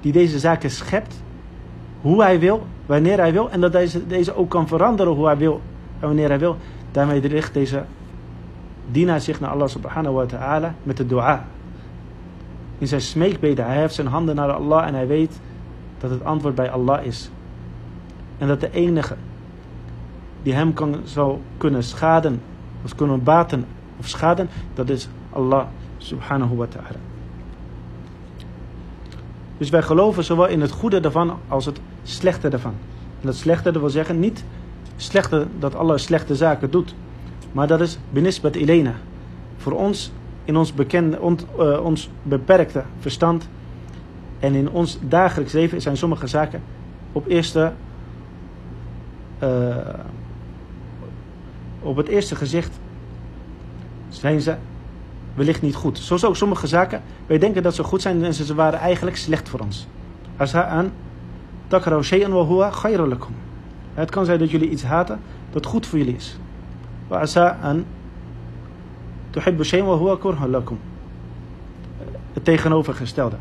die 0.00 0.12
deze 0.12 0.38
zaken 0.38 0.70
schept. 0.70 1.22
Hoe 2.00 2.22
hij 2.22 2.40
wil, 2.40 2.66
wanneer 2.86 3.18
hij 3.18 3.32
wil. 3.32 3.50
En 3.50 3.60
dat 3.60 3.72
deze, 3.72 4.06
deze 4.06 4.34
ook 4.34 4.50
kan 4.50 4.68
veranderen 4.68 5.12
hoe 5.12 5.26
hij 5.26 5.36
wil 5.36 5.60
en 6.00 6.06
wanneer 6.06 6.28
hij 6.28 6.38
wil. 6.38 6.56
Daarmee 6.90 7.20
richt 7.20 7.54
deze 7.54 7.84
dienaar 8.90 9.20
zich 9.20 9.40
naar 9.40 9.50
Allah 9.50 9.68
subhanahu 9.68 10.14
wa 10.14 10.26
ta'ala 10.26 10.74
met 10.82 10.96
de 10.96 11.06
dua. 11.06 11.44
In 12.78 12.86
zijn 12.86 13.00
smeekbeden. 13.00 13.66
Hij 13.66 13.76
heeft 13.76 13.94
zijn 13.94 14.06
handen 14.06 14.34
naar 14.34 14.52
Allah 14.52 14.86
en 14.86 14.94
hij 14.94 15.06
weet 15.06 15.40
dat 15.98 16.10
het 16.10 16.24
antwoord 16.24 16.54
bij 16.54 16.70
Allah 16.70 17.04
is. 17.04 17.30
En 18.38 18.48
dat 18.48 18.60
de 18.60 18.70
enige 18.70 19.16
die 20.42 20.54
hem 20.54 20.72
kan, 20.72 20.96
zou 21.04 21.38
kunnen 21.56 21.82
schaden, 21.82 22.42
of 22.84 22.94
kunnen 22.94 23.22
baten 23.22 23.64
of 23.98 24.08
schaden, 24.08 24.48
dat 24.74 24.88
is 24.88 25.08
Allah 25.30 25.66
subhanahu 25.96 26.56
wa 26.56 26.66
ta'ala. 26.66 26.98
Dus 29.58 29.70
wij 29.70 29.82
geloven 29.82 30.24
zowel 30.24 30.46
in 30.46 30.60
het 30.60 30.70
goede 30.70 31.00
ervan 31.00 31.38
als 31.48 31.66
het 31.66 31.80
slechte 32.02 32.48
ervan. 32.48 32.74
En 33.20 33.26
dat 33.26 33.34
slechte 33.34 33.72
dat 33.72 33.80
wil 33.80 33.90
zeggen 33.90 34.20
niet 34.20 34.44
slechte, 34.96 35.46
dat 35.58 35.74
Allah 35.74 35.98
slechte 35.98 36.34
zaken 36.34 36.70
doet. 36.70 36.94
Maar 37.52 37.66
dat 37.66 37.80
is 37.80 37.98
binisbat 38.10 38.56
ilena. 38.56 38.94
Voor 39.56 39.72
ons, 39.72 40.12
in 40.44 40.56
ons, 40.56 40.74
bekende, 40.74 41.18
uh, 41.58 41.84
ons 41.84 42.10
beperkte 42.22 42.82
verstand 42.98 43.48
en 44.38 44.54
in 44.54 44.70
ons 44.70 44.98
dagelijks 45.02 45.52
leven 45.52 45.80
zijn 45.80 45.96
sommige 45.96 46.26
zaken 46.26 46.62
op 47.12 47.26
eerste 47.26 47.72
uh, 49.42 49.76
op 51.82 51.96
het 51.96 52.08
eerste 52.08 52.36
gezicht 52.36 52.78
zijn 54.08 54.40
ze 54.40 54.54
wellicht 55.34 55.62
niet 55.62 55.74
goed. 55.74 55.98
Zoals 55.98 56.24
ook 56.24 56.36
sommige 56.36 56.66
zaken, 56.66 57.02
wij 57.26 57.38
denken 57.38 57.62
dat 57.62 57.74
ze 57.74 57.82
goed 57.82 58.02
zijn 58.02 58.24
en 58.24 58.34
ze 58.34 58.54
waren 58.54 58.78
eigenlijk 58.78 59.16
slecht 59.16 59.48
voor 59.48 59.60
ons. 59.60 59.86
Takraw 61.66 62.02
shay'an. 62.02 62.32
Het 63.94 64.10
kan 64.10 64.24
zijn 64.24 64.38
dat 64.38 64.50
jullie 64.50 64.70
iets 64.70 64.82
haten 64.82 65.20
dat 65.50 65.66
goed 65.66 65.86
voor 65.86 65.98
jullie 65.98 66.16
is. 66.16 66.36
Asa'an 67.18 67.84
tuhibbu 69.30 69.64
shay'an 69.64 69.86
wa 69.86 69.96
huwa 69.96 70.16
kurhun 70.16 70.50
lakum. 70.50 70.78
Het 72.32 72.44
tegenovergestelde. 72.44 73.36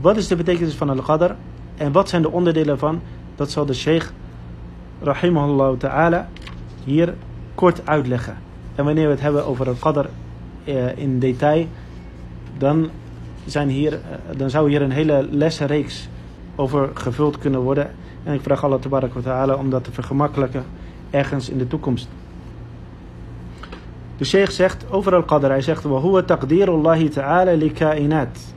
Wat 0.00 0.16
is 0.16 0.28
de 0.28 0.36
betekenis 0.36 0.74
van 0.74 0.90
al-qadar 0.90 1.36
en 1.76 1.92
wat 1.92 2.08
zijn 2.08 2.22
de 2.22 2.30
onderdelen 2.30 2.78
van? 2.78 3.00
Dat 3.36 3.50
zal 3.50 3.66
de 3.66 3.74
sheikh 3.74 4.10
rahimahullah 5.00 5.78
ta'ala 5.78 6.28
hier 6.84 7.14
kort 7.54 7.86
uitleggen. 7.86 8.36
En 8.74 8.84
wanneer 8.84 9.04
we 9.04 9.10
het 9.10 9.20
hebben 9.20 9.46
over 9.46 9.66
het 9.66 9.78
qadr 9.78 10.06
eh, 10.64 10.98
in 10.98 11.18
detail, 11.18 11.66
dan, 12.58 12.90
zijn 13.46 13.68
hier, 13.68 13.92
eh, 13.92 14.00
dan 14.36 14.50
zou 14.50 14.68
hier 14.68 14.82
een 14.82 14.90
hele 14.90 15.28
lessenreeks 15.30 16.08
over 16.56 16.90
gevuld 16.94 17.38
kunnen 17.38 17.60
worden. 17.60 17.90
En 18.24 18.34
ik 18.34 18.40
vraag 18.40 18.64
Allah 18.64 18.80
ta'ala 19.22 19.54
om 19.54 19.70
dat 19.70 19.84
te 19.84 19.92
vergemakkelijken 19.92 20.64
ergens 21.11 21.49
in 21.49 21.57
de 21.57 21.67
toekomst. 21.67 22.07
De 24.17 24.25
sheikh 24.25 24.51
zegt 24.51 24.91
over 24.91 25.15
al-qadr, 25.15 25.47
hij 25.47 25.61
zegt, 25.61 25.83
وَهُوَ 25.83 26.25
تَقْدِيرُ 26.25 26.67
اللَّهِ 26.67 27.07
تَعَالَى 27.07 27.55
لِكَائِنَاتِ 27.55 28.55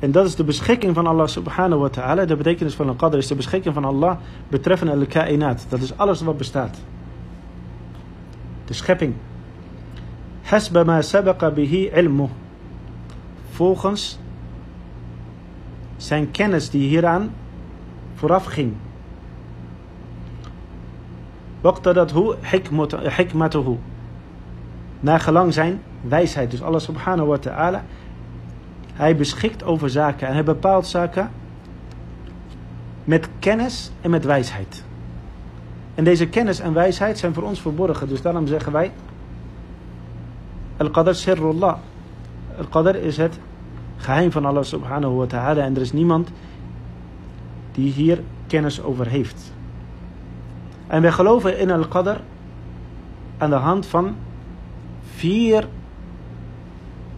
en 0.00 0.12
dat 0.12 0.26
is 0.26 0.34
de 0.34 0.44
beschikking 0.44 0.94
van 0.94 1.06
Allah 1.06 1.26
subhanahu 1.26 1.80
wa 1.80 1.88
ta'ala. 1.88 2.24
De 2.24 2.36
betekenis 2.36 2.74
van 2.74 2.88
een 2.88 2.96
qadr 2.96 3.16
is 3.16 3.26
de 3.26 3.34
beschikking 3.34 3.74
van 3.74 3.84
Allah 3.84 4.16
betreffende 4.48 4.92
al-kainaat. 4.92 5.66
Dat 5.68 5.80
is 5.80 5.96
alles 5.96 6.20
wat 6.20 6.36
bestaat. 6.36 6.78
De 8.64 8.74
schepping. 8.74 9.14
Hasba 10.42 10.84
ma 10.84 11.02
sabaqa 11.02 11.50
bihi 11.50 11.90
ilmu. 11.94 12.28
Volgens 13.50 14.18
zijn 15.96 16.30
kennis 16.30 16.70
die 16.70 16.88
hieraan 16.88 17.34
vooraf 18.14 18.44
ging. 18.44 18.74
Waqtadathu 21.65 22.35
hikmatuhu. 23.17 23.77
Naar 24.99 25.19
gelang 25.19 25.53
zijn 25.53 25.81
wijsheid. 26.01 26.51
Dus 26.51 26.61
Allah 26.61 26.79
subhanahu 26.79 27.27
wa 27.27 27.37
ta'ala 27.37 27.83
hij 28.93 29.15
beschikt 29.15 29.63
over 29.63 29.89
zaken 29.89 30.27
en 30.27 30.33
hij 30.33 30.43
bepaalt 30.43 30.87
zaken 30.87 31.31
met 33.03 33.29
kennis 33.39 33.91
en 34.01 34.09
met 34.09 34.25
wijsheid. 34.25 34.83
En 35.95 36.03
deze 36.03 36.27
kennis 36.27 36.59
en 36.59 36.73
wijsheid 36.73 37.17
zijn 37.17 37.33
voor 37.33 37.43
ons 37.43 37.61
verborgen. 37.61 38.07
Dus 38.07 38.21
daarom 38.21 38.47
zeggen 38.47 38.71
wij: 38.71 38.91
Al-Qadr 40.77 41.13
sirrullah. 41.13 41.77
Al-Qadr 42.57 42.95
is 42.95 43.17
het 43.17 43.39
geheim 43.97 44.31
van 44.31 44.45
Allah 44.45 44.63
subhanahu 44.63 45.13
wa 45.13 45.25
ta'ala. 45.25 45.63
En 45.63 45.75
er 45.75 45.81
is 45.81 45.91
niemand 45.91 46.29
die 47.71 47.91
hier 47.91 48.23
kennis 48.47 48.81
over 48.81 49.07
heeft. 49.07 49.54
En 50.95 51.01
wij 51.01 51.11
geloven 51.11 51.59
in 51.59 51.71
Al-Qadr 51.71 52.15
aan 53.37 53.49
de 53.49 53.55
hand 53.55 53.85
van 53.85 54.15
vier 55.15 55.67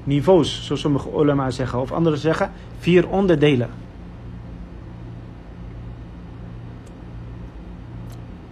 niveaus, 0.04 0.66
zoals 0.66 0.82
sommige 0.82 1.10
ulama 1.18 1.50
zeggen, 1.50 1.80
of 1.80 1.92
anderen 1.92 2.20
zeggen 2.20 2.52
vier 2.80 3.08
onderdelen. 3.08 3.70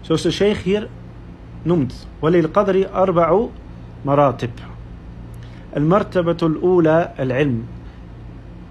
Zoals 0.01 0.21
de 0.21 0.31
sheikh 0.31 0.63
hier 0.63 0.87
noemt. 1.61 2.07
Walil 2.19 2.49
qadri 2.49 2.85
arba'u 2.85 3.49
maratib. 4.01 4.59
Al-martabatul 5.73 6.77
ula 6.77 7.13
al-ilm. 7.17 7.67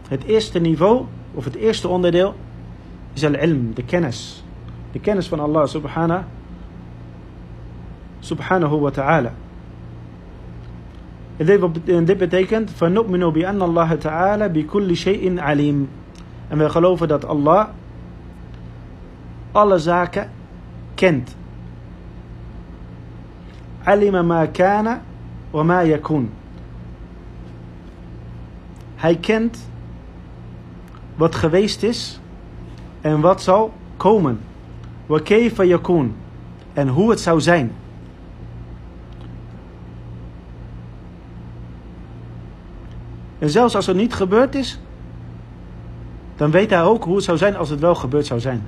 Het 0.09 0.25
eerste 0.25 0.59
niveau, 0.59 1.05
of 1.35 1.45
het 1.45 1.55
eerste 1.55 1.89
onderdeel, 1.89 2.35
is 3.13 3.25
al-ilm, 3.25 3.75
de 3.75 3.85
kennis. 3.85 4.45
De 4.93 5.01
kennis 5.01 5.29
van 5.29 5.41
Allah 5.41 5.67
subhanahu, 5.67 6.25
subhanahu 8.24 8.80
wa 8.80 8.92
ta'ala. 8.92 9.32
En 11.86 12.06
dit 12.06 12.18
betekent, 12.18 12.72
فَنُؤْمِنُ 12.72 13.32
بِأَنَّ 13.32 13.62
اللَّهَ 13.62 13.96
تَعَالَى 13.96 14.50
بِكُلِّ 14.50 14.96
شَيْءٍ 14.96 15.40
عَلِيمٍ 15.40 15.88
En 16.48 16.58
wij 16.58 16.70
geloven 16.70 17.08
dat 17.08 17.26
Allah 17.26 17.68
alle 19.52 19.78
zaken 19.78 20.30
kent. 20.96 21.36
علم 23.86 24.28
ما 24.28 24.46
كان 24.46 25.02
وما 25.54 25.84
يكون. 25.84 26.30
Hij 28.96 29.16
kent 29.16 29.70
wat 31.16 31.36
geweest 31.36 31.84
is 31.84 32.20
en 33.02 33.22
wat 33.22 33.42
zal 33.42 33.74
komen. 33.98 34.40
وَكَيْفَ 35.08 35.60
يَكُونَ 35.60 36.16
En 36.74 36.88
hoe 36.88 37.10
het 37.10 37.20
zou 37.20 37.42
zijn. 37.42 37.72
En 43.44 43.50
zelfs 43.50 43.76
als 43.76 43.86
het 43.86 43.96
niet 43.96 44.14
gebeurd 44.14 44.56
is, 44.56 44.80
dan 46.36 46.52
weet 46.52 46.70
hij 46.70 46.84
ook 46.84 47.04
hoe 47.04 47.16
het 47.16 47.24
zou 47.24 47.38
zijn 47.38 47.56
als 47.56 47.70
het 47.70 47.80
wel 47.80 47.96
gebeurd 47.96 48.26
zou 48.26 48.40
zijn. 48.40 48.62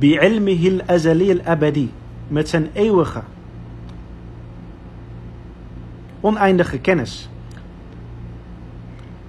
بعلمه 0.00 0.68
الأزلي 0.68 1.32
الأبدي 1.32 1.88
met 2.28 2.48
zijn 2.48 2.68
eeuwige 2.72 3.22
oneindige 6.20 6.78
kennis 6.78 7.28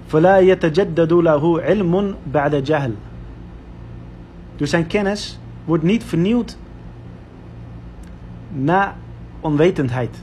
فلا 0.06 0.38
يتجدد 0.38 1.12
له 1.12 1.60
علم 1.60 2.14
بعد 2.32 2.54
جهل 2.54 2.94
dus 4.56 4.70
zijn 4.70 4.86
kennis 4.86 5.38
wordt 5.64 5.82
niet 5.82 6.04
vernieuwd 6.04 6.56
na 8.52 8.96
onwetendheid 9.40 10.16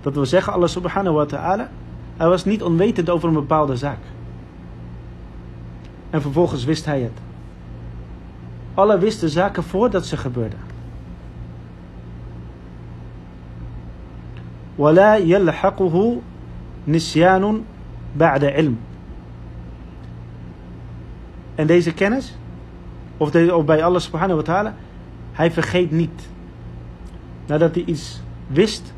dat 0.00 0.14
wil 0.14 0.26
zeggen, 0.26 0.52
Allah 0.52 0.68
subhanahu 0.68 1.16
wa 1.16 1.24
ta'ala, 1.24 1.68
hij 2.16 2.28
was 2.28 2.44
niet 2.44 2.62
onwetend 2.62 3.10
over 3.10 3.28
een 3.28 3.34
bepaalde 3.34 3.76
zaak. 3.76 3.98
En 6.10 6.22
vervolgens 6.22 6.64
wist 6.64 6.84
hij 6.84 7.00
het. 7.00 7.18
Allah 8.74 9.00
wist 9.00 9.20
de 9.20 9.28
zaken 9.28 9.62
voordat 9.62 10.06
ze 10.06 10.16
gebeurden. 10.16 10.58
ولا 14.78 15.16
يلحقه 15.16 16.20
نسيان 16.88 17.62
بعد 18.16 18.44
علم. 18.44 18.78
En 21.54 21.66
deze 21.66 21.94
kennis, 21.94 22.36
of, 23.16 23.30
de, 23.30 23.54
of 23.54 23.64
bij 23.64 23.84
Allah 23.84 24.00
subhanahu 24.00 24.36
wa 24.36 24.42
ta'ala, 24.42 24.74
hij 25.32 25.50
vergeet 25.50 25.90
niet. 25.90 26.28
Nadat 27.46 27.74
hij 27.74 27.84
iets 27.84 28.22
wist, 28.46 28.92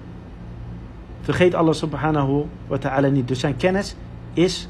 vergeet 1.22 1.56
Allah 1.56 1.74
subhanahu 1.74 2.46
wa 2.68 2.78
ta'ala 2.78 3.08
niet. 3.08 3.28
Dus 3.28 3.40
zijn 3.40 3.58
kennis 3.58 3.96
is 4.34 4.68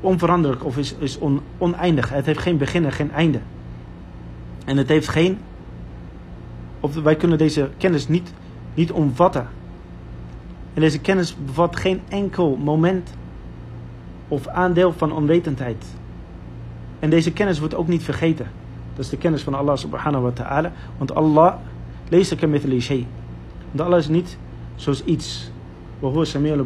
onveranderlijk 0.00 0.64
of 0.64 0.76
is, 0.76 0.94
is 0.98 1.18
on, 1.18 1.40
oneindig. 1.58 2.08
Het 2.08 2.26
heeft 2.26 2.38
geen 2.38 2.58
begin 2.58 2.84
en 2.84 2.92
geen 2.92 3.12
einde. 3.12 3.40
En 4.64 4.76
het 4.76 4.88
heeft 4.88 5.08
geen. 5.08 5.38
Of 6.80 6.94
wij 6.94 7.16
kunnen 7.16 7.38
deze 7.38 7.70
kennis 7.76 8.08
niet, 8.08 8.32
niet 8.74 8.92
omvatten. 8.92 9.48
En 10.74 10.80
deze 10.80 11.00
kennis 11.00 11.36
bevat 11.44 11.76
geen 11.76 12.00
enkel 12.08 12.56
moment 12.56 13.10
of 14.28 14.46
aandeel 14.48 14.92
van 14.92 15.12
onwetendheid. 15.12 15.84
En 16.98 17.10
deze 17.10 17.32
kennis 17.32 17.58
wordt 17.58 17.74
ook 17.74 17.88
niet 17.88 18.02
vergeten. 18.02 18.46
Dat 18.94 19.04
is 19.04 19.10
de 19.10 19.16
kennis 19.16 19.42
van 19.42 19.54
Allah 19.54 19.76
subhanahu 19.76 20.22
wa 20.24 20.30
ta'ala. 20.30 20.72
Want 20.98 21.14
Allah 21.14 21.54
leest 22.08 22.32
ik 22.32 22.48
met 22.48 22.64
shay. 22.78 23.06
Want 23.70 23.80
Allah 23.80 23.98
is 23.98 24.08
niet 24.08 24.38
zoals 24.74 25.04
iets. 25.04 25.50
Wa 25.98 26.24
Sami'ul 26.24 26.64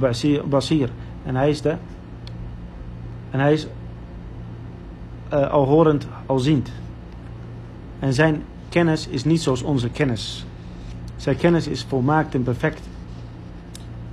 basir. 0.48 0.90
En 1.24 1.36
hij 1.36 1.50
is 1.50 1.60
de. 1.60 1.76
En 3.30 3.40
hij 3.40 3.52
is 3.52 3.66
uh, 5.32 5.50
alhorend, 5.50 6.06
alziend. 6.26 6.70
En 7.98 8.12
zijn 8.12 8.42
kennis 8.68 9.08
is 9.08 9.24
niet 9.24 9.42
zoals 9.42 9.62
onze 9.62 9.90
kennis. 9.90 10.46
Zijn 11.16 11.36
kennis 11.36 11.66
is 11.66 11.84
volmaakt 11.88 12.34
en 12.34 12.42
perfect. 12.42 12.80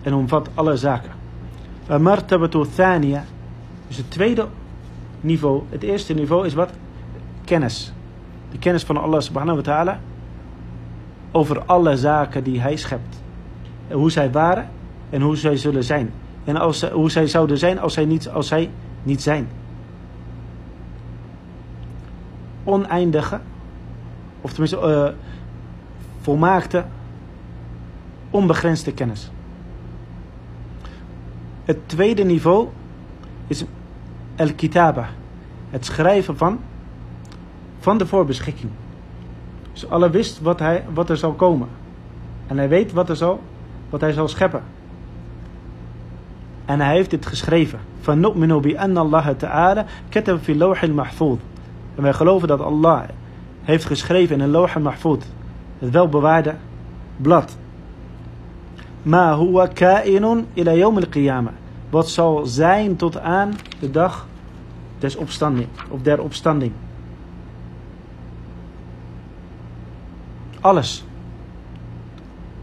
En 0.01 0.13
omvat 0.13 0.49
alle 0.53 0.77
zaken. 0.77 1.11
Martabatu 1.99 2.65
thaniya. 2.75 3.25
Dus 3.87 3.97
het 3.97 4.11
tweede 4.11 4.47
niveau. 5.21 5.61
Het 5.69 5.83
eerste 5.83 6.13
niveau 6.13 6.45
is 6.45 6.53
wat? 6.53 6.69
Kennis. 7.45 7.93
De 8.51 8.57
kennis 8.57 8.83
van 8.83 8.97
Allah 8.97 9.21
subhanahu 9.21 9.55
wa 9.55 9.63
ta'ala. 9.63 9.99
Over 11.31 11.63
alle 11.65 11.97
zaken 11.97 12.43
die 12.43 12.61
hij 12.61 12.75
schept. 12.75 13.21
Hoe 13.91 14.11
zij 14.11 14.31
waren 14.31 14.69
en 15.09 15.21
hoe 15.21 15.35
zij 15.35 15.57
zullen 15.57 15.83
zijn. 15.83 16.11
En 16.43 16.57
als, 16.57 16.89
hoe 16.89 17.11
zij 17.11 17.27
zouden 17.27 17.57
zijn 17.57 17.79
als 17.79 17.93
zij 17.93 18.05
niet, 18.05 18.29
als 18.29 18.47
zij 18.47 18.69
niet 19.03 19.21
zijn. 19.21 19.47
Oneindige, 22.63 23.39
of 24.41 24.49
tenminste 24.49 24.77
uh, 24.77 25.17
volmaakte, 26.21 26.85
onbegrensde 28.29 28.93
kennis. 28.93 29.31
Het 31.65 31.77
tweede 31.85 32.23
niveau 32.23 32.67
is 33.47 33.65
el-kitaba, 34.35 35.09
het 35.69 35.85
schrijven 35.85 36.37
van, 36.37 36.59
van 37.79 37.97
de 37.97 38.07
voorbeschikking. 38.07 38.71
Dus 39.72 39.88
Allah 39.88 40.10
wist 40.10 40.40
wat, 40.40 40.58
hij, 40.58 40.84
wat 40.94 41.10
er 41.10 41.16
zal 41.16 41.32
komen. 41.32 41.68
En 42.46 42.56
hij 42.56 42.68
weet 42.68 42.92
wat, 42.92 43.08
er 43.08 43.16
zal, 43.16 43.40
wat 43.90 44.00
hij 44.00 44.12
zal 44.12 44.28
scheppen. 44.28 44.62
En 46.64 46.80
hij 46.80 46.94
heeft 46.94 47.10
dit 47.10 47.26
geschreven. 47.26 47.78
فَنُؤْمِنُ 48.00 48.60
بِأَنَّ 48.60 48.98
اللَّهَ 48.98 49.32
تَعَالَى 49.36 49.84
كَتَبَ 50.08 50.38
فِي 50.38 50.52
اللَّوْحِ 50.52 50.82
الْمَحْفُوظ 50.82 51.38
En 51.96 52.02
wij 52.02 52.12
geloven 52.12 52.48
dat 52.48 52.60
Allah 52.60 53.02
heeft 53.62 53.84
geschreven 53.84 54.36
in 54.36 54.42
een 54.42 54.50
lawh 54.50 54.76
al-mahfud. 54.76 55.26
Het 55.78 55.90
welbewaarde 55.90 56.54
blad. 57.16 57.56
Ma 59.02 59.38
huwa 59.38 59.66
ka'inun 59.66 60.46
ila 60.54 60.72
yawm 60.72 60.96
al-qiyamah. 60.96 61.52
Wat 61.90 62.08
zal 62.08 62.46
zijn 62.46 62.96
tot 62.96 63.18
aan 63.18 63.52
de 63.80 63.90
dag 63.90 64.26
des 64.98 65.16
opstanding, 65.16 65.68
of 65.90 66.02
der 66.02 66.22
opstanding. 66.22 66.72
Alles. 70.61 71.05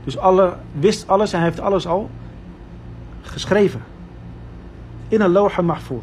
Dus 0.04 0.18
alle, 0.18 0.56
wist 0.72 1.08
alles 1.08 1.32
en 1.32 1.38
hij 1.38 1.48
heeft 1.48 1.60
alles 1.60 1.86
al 1.86 2.10
geschreven. 3.22 3.82
In 5.08 5.20
een 5.20 5.30
loha 5.30 5.62
mahfoud. 5.62 6.02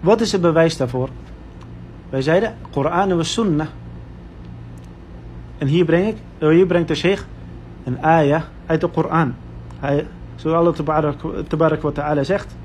Wat 0.00 0.20
is 0.20 0.32
het 0.32 0.40
bewijs 0.40 0.76
daarvoor? 0.76 1.08
Wij 2.10 2.22
zeiden 2.22 2.56
Koran 2.70 3.10
en 3.10 3.24
Sunnah. 3.24 3.66
En 5.58 5.66
hier, 5.66 5.84
breng 5.84 6.06
ik, 6.06 6.16
eh, 6.38 6.48
hier 6.48 6.66
brengt 6.66 6.88
de 6.88 6.94
sheikh 6.94 7.24
een 7.84 8.04
ayah 8.04 8.42
uit 8.66 8.80
de 8.80 8.88
Koran. 8.88 9.34
Hij, 9.78 10.06
zoals 10.36 10.78
Allah 10.78 11.02
tabarak 11.48 11.82
wa 11.82 11.90
ta'ala 11.90 12.22
zegt. 12.24 12.56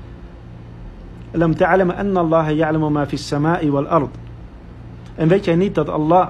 Ta'alam 1.56 1.90
anna 1.90 2.20
Allah 2.20 3.06
fi 3.06 3.16
samai 3.16 3.70
wal 3.70 3.86
ard. 3.86 4.14
En 5.14 5.28
weet 5.28 5.44
jij 5.44 5.54
niet 5.54 5.74
dat 5.74 5.88
Allah 5.88 6.28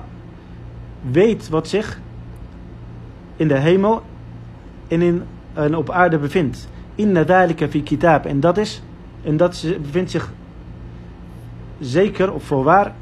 weet 1.11 1.49
wat 1.49 1.69
zich 1.69 2.01
in 3.37 3.49
de 3.49 3.59
hemel 3.59 4.03
en, 4.89 5.03
in, 5.03 5.23
en 5.53 5.77
op 5.77 5.91
aarde 5.91 6.19
bevindt. 6.19 6.69
Inna 6.95 7.25
dhalika 7.25 7.69
fi 7.69 7.83
kitab. 7.83 8.25
En 8.25 8.41
dat 8.41 8.57
is, 8.57 8.83
en 9.23 9.37
dat 9.37 9.67
bevindt 9.83 10.11
zich 10.11 10.33
zeker 11.81 12.33
of 12.33 12.43
voorwaar 12.43 12.95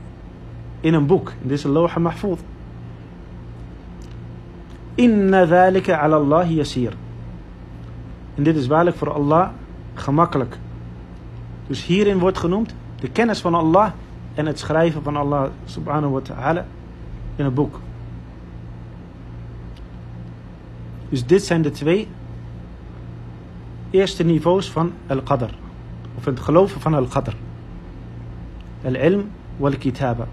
in 0.80 0.94
een 0.94 1.06
boek. 1.06 1.32
Dit 1.42 1.50
is 1.50 1.62
loha 1.62 1.98
mahfoud. 2.00 2.40
Inna 4.94 5.46
dhalika 5.46 5.98
ala 5.98 6.16
Allah 6.16 6.50
yasir. 6.50 6.92
En 8.34 8.42
dit 8.42 8.56
is 8.56 8.66
waarlijk 8.66 8.96
voor 8.96 9.12
Allah 9.12 9.48
gemakkelijk. 9.94 10.58
Dus 11.66 11.84
hierin 11.84 12.18
wordt 12.18 12.38
genoemd 12.38 12.74
de 13.00 13.08
kennis 13.08 13.40
van 13.40 13.54
Allah 13.54 13.90
en 14.34 14.46
het 14.46 14.58
schrijven 14.58 15.02
van 15.02 15.16
Allah 15.16 15.50
subhanahu 15.64 16.12
wa 16.12 16.20
ta'ala 16.20 16.66
in 17.36 17.44
een 17.44 17.54
boek. 17.54 17.80
Dus 21.12 21.26
dit 21.26 21.44
zijn 21.44 21.62
de 21.62 21.70
twee 21.70 22.08
eerste 23.90 24.22
niveaus 24.22 24.70
van 24.70 24.92
al-qadr. 25.06 25.50
Of 26.16 26.24
het 26.24 26.40
geloven 26.40 26.80
van 26.80 26.94
al-qadr. 26.94 27.32
Al-ilm 28.84 29.30
wal-kitaba. 29.56 30.26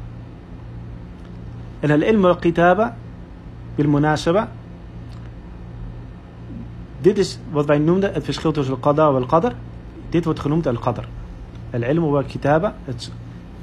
En 1.79 1.91
al-ilm 1.91 2.21
wal-kitaba, 2.21 2.97
bil-munasaba. 3.75 4.51
Dit 7.01 7.17
is 7.17 7.39
wat 7.51 7.65
wij 7.65 7.77
noemden 7.77 8.13
het 8.13 8.23
verschil 8.23 8.51
tussen 8.51 8.73
al-qada 8.73 9.07
en 9.07 9.15
al-qadr. 9.15 9.51
Dit 10.09 10.25
wordt 10.25 10.39
genoemd 10.39 10.67
al-qadr. 10.67 11.03
Al-ilm 11.73 12.09
wal-kitaba, 12.09 12.75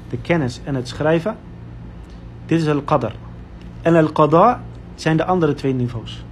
de 0.09 0.17
kennis 0.17 0.61
en 0.63 0.75
het 0.75 0.87
schrijven. 0.87 1.37
Dit 2.45 2.61
is 2.61 2.67
al-qadr. 2.67 3.11
En 3.81 3.95
al-qada 3.95 4.61
zijn 4.95 5.17
de 5.17 5.25
andere 5.25 5.53
twee 5.53 5.73
niveaus. 5.73 6.25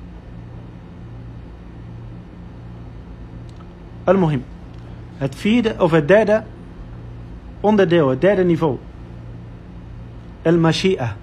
Al-Muhim. 4.04 4.44
Het 5.16 5.34
vierde 5.34 5.74
of 5.78 5.90
het 5.90 6.08
derde 6.08 6.42
onderdeel, 7.60 8.08
het 8.08 8.20
derde 8.20 8.44
niveau. 8.44 8.76
Al-Mashi'a. 10.42 11.16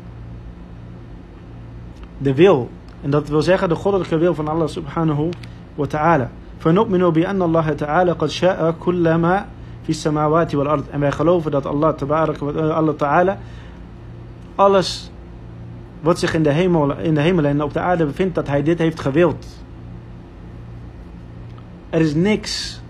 De 2.17 2.33
wil. 2.33 2.69
En 3.01 3.09
dat 3.09 3.27
wil 3.27 3.41
zeggen 3.41 3.69
de 3.69 3.75
goddelijke 3.75 4.17
wil 4.17 4.33
van 4.33 4.47
Allah 4.47 4.67
subhanahu 4.67 5.29
wa 5.75 5.85
ta'ala. 5.85 6.29
فنؤمن 6.57 7.09
بأن 7.09 7.41
الله 7.41 7.73
تعالى 7.73 8.11
قد 8.11 8.29
شاء 8.29 8.71
كل 8.79 9.15
ما 9.15 9.45
في 9.83 9.89
السماوات 9.89 10.55
والأرض. 10.55 10.83
En 10.91 10.99
wij 10.99 11.11
geloven 11.11 11.51
dat 11.51 11.65
Allah, 11.65 11.93
tabarak, 11.95 12.41
Allah 12.41 12.95
ta'ala 12.95 13.37
alles 14.57 15.11
wat 16.01 16.19
zich 16.19 16.33
in 16.33 16.43
de, 16.43 16.49
hemel, 16.49 16.97
in 16.97 17.15
de 17.15 17.21
hemel 17.21 17.45
en 17.45 17.63
op 17.63 17.73
de 17.73 17.79
aarde 17.79 18.05
bevindt, 18.05 18.35
dat 18.35 18.47
hij 18.47 18.63
dit 18.63 18.77
heeft 18.77 18.99
gewild. 18.99 19.45
Er 21.92 22.00
is 22.00 22.14
niks 22.14 22.80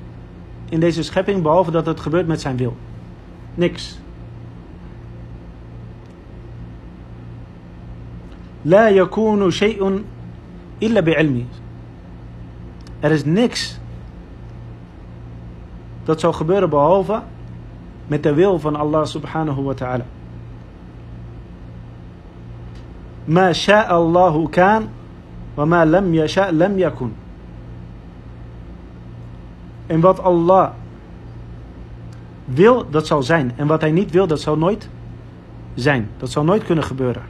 in 0.68 0.80
deze 0.80 1.02
schepping 1.02 1.42
behalve 1.42 1.70
dat 1.70 1.86
het 1.86 2.00
gebeurt 2.00 2.26
met 2.26 2.40
zijn 2.40 2.56
wil. 2.56 2.76
Niks. 3.54 3.98
La 8.62 8.90
yakunu 8.90 9.50
shay'un 9.50 10.04
illa 10.78 11.02
bi'ilmi. 11.02 11.46
Er 13.00 13.10
is 13.10 13.24
niks 13.24 13.78
dat 16.04 16.20
zou 16.20 16.34
gebeuren 16.34 16.70
behalve 16.70 17.22
met 18.06 18.22
de 18.22 18.34
wil 18.34 18.58
van 18.58 18.76
Allah 18.76 19.04
subhanahu 19.04 19.62
wa 19.62 19.74
ta'ala. 19.74 20.04
Ma 23.24 23.52
sha'a 23.52 23.86
Allahu 23.86 24.48
kan 24.48 24.88
wa 25.54 25.64
ma 25.64 25.84
lam 25.84 26.14
yasha' 26.14 26.52
lam 26.52 26.78
yakun. 26.78 27.21
En 29.86 30.00
wat 30.00 30.22
Allah 30.22 30.70
wil, 32.44 32.90
dat 32.90 33.06
zal 33.06 33.22
zijn. 33.22 33.52
En 33.56 33.66
wat 33.66 33.80
hij 33.80 33.90
niet 33.90 34.10
wil, 34.10 34.26
dat 34.26 34.40
zal 34.40 34.58
nooit 34.58 34.88
zijn. 35.74 36.08
Dat 36.16 36.30
zal 36.30 36.44
nooit 36.44 36.64
kunnen 36.64 36.84
gebeuren. 36.84 37.22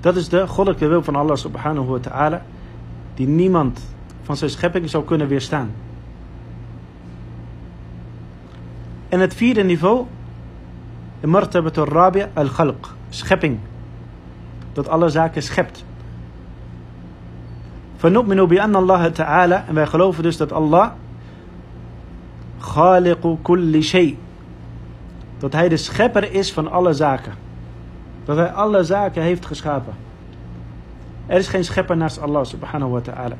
Dat 0.00 0.16
is 0.16 0.28
de 0.28 0.46
goddelijke 0.46 0.86
wil 0.86 1.02
van 1.02 1.16
Allah 1.16 1.36
subhanahu 1.36 1.86
wa 1.86 1.98
ta'ala. 1.98 2.42
Die 3.14 3.26
niemand 3.26 3.80
van 4.22 4.36
zijn 4.36 4.50
schepping 4.50 4.90
zou 4.90 5.04
kunnen 5.04 5.28
weerstaan. 5.28 5.70
En 9.08 9.20
het 9.20 9.34
vierde 9.34 9.62
niveau. 9.62 10.04
De 11.20 11.26
martabat 11.26 11.78
al-rabi 11.78 12.26
al-khalq. 12.32 12.94
Schepping. 13.08 13.58
Dat 14.72 14.88
alle 14.88 15.08
zaken 15.08 15.42
schept. 15.42 15.84
فنؤمن 18.05 18.45
بأن 18.45 18.75
الله 18.75 19.07
تعالى 19.07 19.63
en 19.67 19.73
wij 19.73 19.87
geloven 19.87 20.23
dus 20.23 20.37
dat 20.37 20.51
Allah 20.51 20.91
خالق 22.59 23.37
كل 23.43 23.83
شيء 23.83 24.17
dat 25.37 25.53
hij 25.53 25.69
de 25.69 25.77
schepper 25.77 26.33
is 26.33 26.53
van 26.53 26.71
alle 26.71 26.93
zaken 26.93 27.33
dat 28.25 28.37
hij 28.37 28.51
alle 28.51 28.83
zaken 28.83 29.21
heeft 29.21 29.45
geschapen 29.45 29.93
er 31.27 31.37
is 31.37 31.47
geen 31.47 31.63
schepper 31.63 31.97
naast 31.97 32.21
Allah 32.21 32.43
subhanahu 32.43 32.91
wa 32.91 32.99
ta'ala 32.99 33.35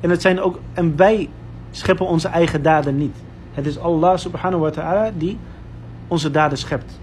en 0.00 0.10
het 0.10 0.22
zijn 0.22 0.40
ook 0.40 0.58
en 0.72 0.96
wij 0.96 1.28
scheppen 1.70 2.06
onze 2.06 2.28
eigen 2.28 2.62
daden 2.62 2.96
niet 2.96 3.16
het 3.52 3.66
is 3.66 3.78
Allah 3.78 4.16
subhanahu 4.16 4.62
wa 4.62 4.70
ta'ala 4.70 5.10
die 5.16 5.38
onze 6.08 6.30
daden 6.30 6.58
schept 6.58 6.98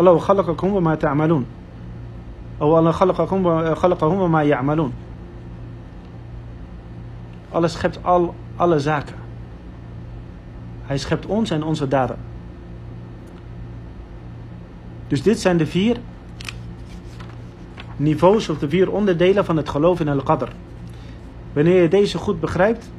الله 0.00 0.18
خلقكم 0.18 0.72
وما 0.72 0.94
تعملون 0.94 1.46
أو 2.60 2.78
الله 2.78 2.90
خلقكم 2.90 3.74
خلقهم 3.74 4.18
وما 4.20 4.42
يعملون 4.42 4.92
Allah 7.52 7.68
schept 7.68 7.98
al, 8.04 8.34
alle 8.56 8.80
zaken. 8.80 9.14
Hij 10.82 10.98
schept 10.98 11.26
ons 11.26 11.50
en 11.50 11.62
onze 11.62 11.88
daden. 11.88 12.16
Dus 15.06 15.22
dit 15.22 15.40
zijn 15.40 15.56
de 15.56 15.66
vier 15.66 15.96
niveaus 17.96 18.48
of 18.48 18.58
de 18.58 18.68
vier 18.68 18.90
onderdelen 18.90 19.44
van 19.44 19.56
het 19.56 19.68
geloof 19.68 20.00
in 20.00 20.08
Al-Qadr. 20.08 20.48
Wanneer 21.52 21.82
je 21.82 21.88
deze 21.88 22.18
goed 22.18 22.40
begrijpt, 22.40 22.90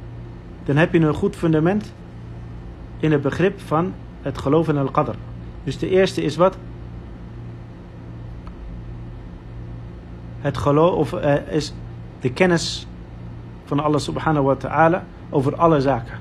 dan 0.64 0.76
heb 0.76 0.92
je 0.92 1.00
een 1.00 1.14
goed 1.14 1.36
fundament 1.36 1.92
in 2.98 3.12
het 3.12 3.22
begrip 3.22 3.60
van 3.60 3.94
het 4.22 4.38
geloof 4.38 4.68
in 4.68 4.76
Al-Qadr. 4.76 5.14
Dus 5.64 5.78
de 5.78 5.88
eerste 5.88 6.22
is 6.22 6.36
wat? 6.36 6.56
Het 10.47 10.57
geloof 10.57 10.95
of, 10.95 11.13
uh, 11.13 11.51
is 11.51 11.73
de 12.19 12.31
kennis 12.31 12.87
van 13.65 13.79
Allah 13.79 13.99
subhanahu 13.99 14.45
wa 14.45 14.55
ta'ala 14.55 15.03
over 15.29 15.55
alle 15.55 15.81
zaken. 15.81 16.19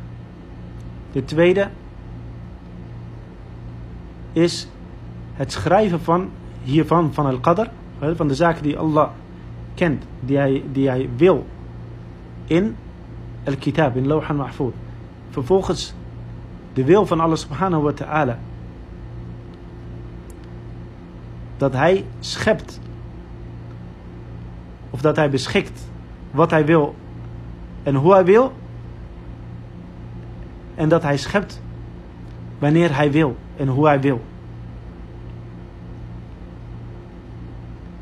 De 1.12 1.24
tweede 1.24 1.68
is 4.32 4.68
het 5.34 5.52
schrijven 5.52 6.00
van 6.00 6.30
hiervan, 6.62 7.14
van 7.14 7.26
al-qadr, 7.26 7.68
van 8.14 8.28
de 8.28 8.34
zaken 8.34 8.62
die 8.62 8.78
Allah 8.78 9.10
kent, 9.74 10.04
die 10.20 10.36
hij, 10.36 10.62
die 10.72 10.88
hij 10.88 11.08
wil 11.16 11.46
in 12.44 12.76
al-kitab, 13.44 13.96
in 13.96 14.06
Lawh 14.06 14.30
al-Mahfud. 14.30 14.74
Vervolgens 15.30 15.94
de 16.72 16.84
wil 16.84 17.06
van 17.06 17.20
Allah 17.20 17.36
subhanahu 17.36 17.82
wa 17.82 17.92
ta'ala. 17.92 18.38
Dat 21.56 21.72
hij 21.72 22.04
schept 22.20 22.80
of 24.96 25.02
dat 25.02 25.16
hij 25.16 25.30
beschikt 25.30 25.88
wat 26.30 26.50
hij 26.50 26.64
wil 26.66 26.94
en 27.82 27.94
hoe 27.94 28.12
hij 28.12 28.24
wil. 28.24 28.52
En 30.74 30.88
dat 30.88 31.02
hij 31.02 31.16
schept 31.16 31.60
wanneer 32.58 32.96
hij 32.96 33.10
wil 33.10 33.36
en 33.56 33.68
hoe 33.68 33.86
hij 33.86 34.00
wil. 34.00 34.20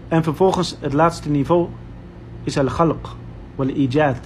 En 0.08 0.22
vervolgens 0.22 0.76
het 0.80 0.92
laatste 0.92 1.30
niveau 1.30 1.68
is 2.42 2.58
al-khalq, 2.58 3.08
wal-ijad. 3.54 4.18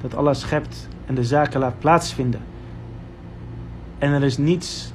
Dat 0.00 0.14
Allah 0.14 0.34
schept 0.34 0.88
en 1.06 1.14
de 1.14 1.24
zaken 1.24 1.60
laat 1.60 1.78
plaatsvinden. 1.78 2.40
En 3.98 4.12
er 4.12 4.22
is 4.22 4.38
niets 4.38 4.92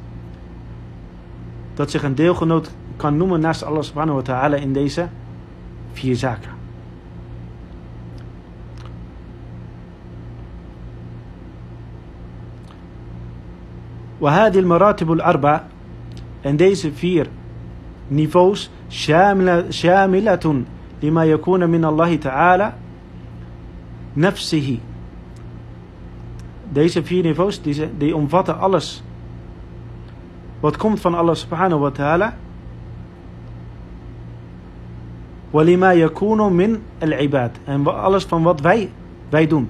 dat 1.73 1.91
zich 1.91 2.03
een 2.03 2.15
deelgenoot 2.15 2.71
kan 2.95 3.17
noemen 3.17 3.39
naast 3.39 3.63
Allah 3.63 3.83
subhanahu 3.83 4.21
ta'ala 4.21 4.55
in 4.55 4.73
deze 4.73 5.07
vier 5.93 6.15
zaken. 6.15 6.54
وهذه 14.21 14.59
المراتب 14.59 15.11
الأربع 15.11 15.61
en 16.41 16.55
deze 16.55 16.91
vier 16.91 17.27
niveaus 18.07 18.69
شاملة, 18.89 19.69
شاملة 19.69 20.63
لما 21.03 21.25
يكون 21.25 21.69
من 21.69 21.85
الله 21.85 22.15
تعالى 22.15 22.73
نفسه 24.17 24.77
deze 26.73 27.03
vier 27.03 27.23
niveaus 27.23 27.61
die, 27.61 27.89
die 27.97 28.15
omvatten 28.15 28.59
alles 28.59 29.03
wat 30.59 30.77
komt 30.77 30.99
van 30.99 31.15
Allah 31.15 31.35
subhanahu 31.35 31.79
wa 31.79 31.89
ta'ala 31.91 32.33
ولما 35.53 35.93
يكون 35.93 36.53
من 36.53 36.81
العباد 37.03 37.51
en 37.65 37.87
alles 37.87 38.23
van 38.23 38.43
wat 38.43 38.61
wij, 38.61 38.89
wij 39.29 39.47
doen 39.47 39.69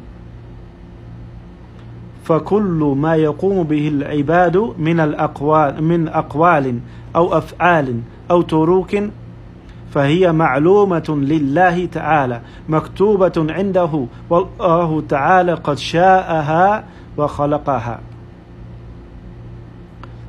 فكل 2.26 2.96
ما 2.98 3.16
يقوم 3.16 3.64
به 3.64 3.88
العباد 3.88 4.58
من 4.78 5.00
الأقوال 5.00 5.84
من 5.84 6.08
أقوال 6.08 6.80
أو 7.16 7.38
أفعال 7.38 8.00
أو 8.32 8.42
تروك 8.42 8.96
فهي 9.92 10.32
معلومة 10.32 11.06
لله 11.10 11.86
تعالى 11.86 12.42
مكتوبة 12.70 13.32
عنده 13.38 14.06
والله 14.30 15.04
تعالى 15.10 15.54
قد 15.54 15.78
شاءها 15.78 16.84
وخلقها. 17.18 18.00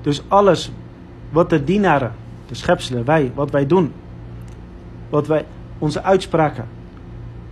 Dus 0.02 0.22
alles 0.28 0.72
wat 1.32 1.50
de 1.50 1.64
dienaren, 1.64 2.12
de 2.48 2.54
schepselen, 2.54 3.04
wij, 3.04 3.32
wat 3.34 3.50
wij 3.50 3.66
doen, 3.66 3.92
wat 5.10 5.26
wij, 5.26 5.44
onze 5.78 6.02
uitspraken, 6.02 6.64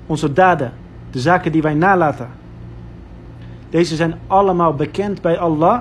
onze 0.06 0.32
daden, 0.32 0.72
de 1.10 1.18
zaken 1.20 1.52
die 1.52 1.62
wij 1.62 1.74
nalaten, 1.74 2.28
Deze 3.74 3.96
zijn 3.96 4.14
allemaal 4.26 4.74
bekend 4.74 5.20
bij 5.20 5.38
Allah, 5.38 5.80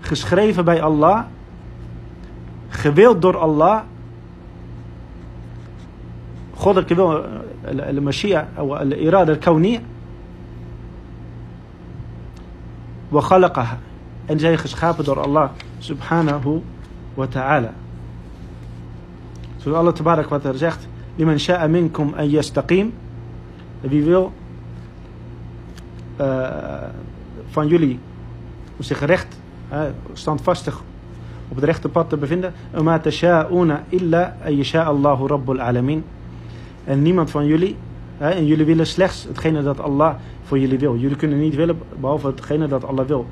geschreven 0.00 0.64
bij 0.64 0.82
Allah, 0.82 1.24
gewild 2.68 3.22
door 3.22 3.36
Allah. 3.36 3.80
goddelijke 6.54 6.94
wil, 6.94 7.24
al-mashia, 7.86 8.48
al-irada 8.54 9.32
al-kawniyya. 9.32 9.80
Wa 13.08 13.20
khalaqaha. 13.20 13.78
En 14.26 14.38
zijn 14.38 14.58
geschapen 14.58 15.04
door 15.04 15.20
Allah 15.20 15.50
subhanahu 15.78 16.62
wa 17.14 17.26
ta'ala. 17.26 17.72
Zoals 19.56 19.78
Allah 19.78 19.92
tabarak 19.92 20.28
wat 20.28 20.44
er 20.44 20.58
zegt. 20.58 20.88
Liman 21.16 21.38
sha'a 21.38 21.66
minkum 21.66 22.14
an 22.16 22.28
yastaqim. 22.28 22.92
Wie 23.80 24.04
wil 24.04 24.32
van 27.50 27.66
jullie 27.66 27.98
zich 28.78 29.04
recht, 29.04 29.38
standvastig 30.12 30.82
op 31.48 31.56
het 31.56 31.64
rechte 31.64 31.88
pad 31.88 32.08
te 32.08 32.16
bevinden. 32.16 32.52
En 36.84 37.02
niemand 37.02 37.30
van 37.30 37.46
jullie, 37.46 37.76
en 38.18 38.46
jullie 38.46 38.64
willen 38.64 38.86
slechts 38.86 39.24
hetgene 39.24 39.62
dat 39.62 39.80
Allah 39.80 40.14
voor 40.42 40.58
jullie 40.58 40.78
wil. 40.78 40.96
Jullie 40.96 41.16
kunnen 41.16 41.38
niet 41.38 41.54
willen 41.54 41.78
behalve 42.00 42.26
hetgene 42.26 42.68
dat 42.68 42.84
Allah 42.84 43.06
wil. 43.06 43.26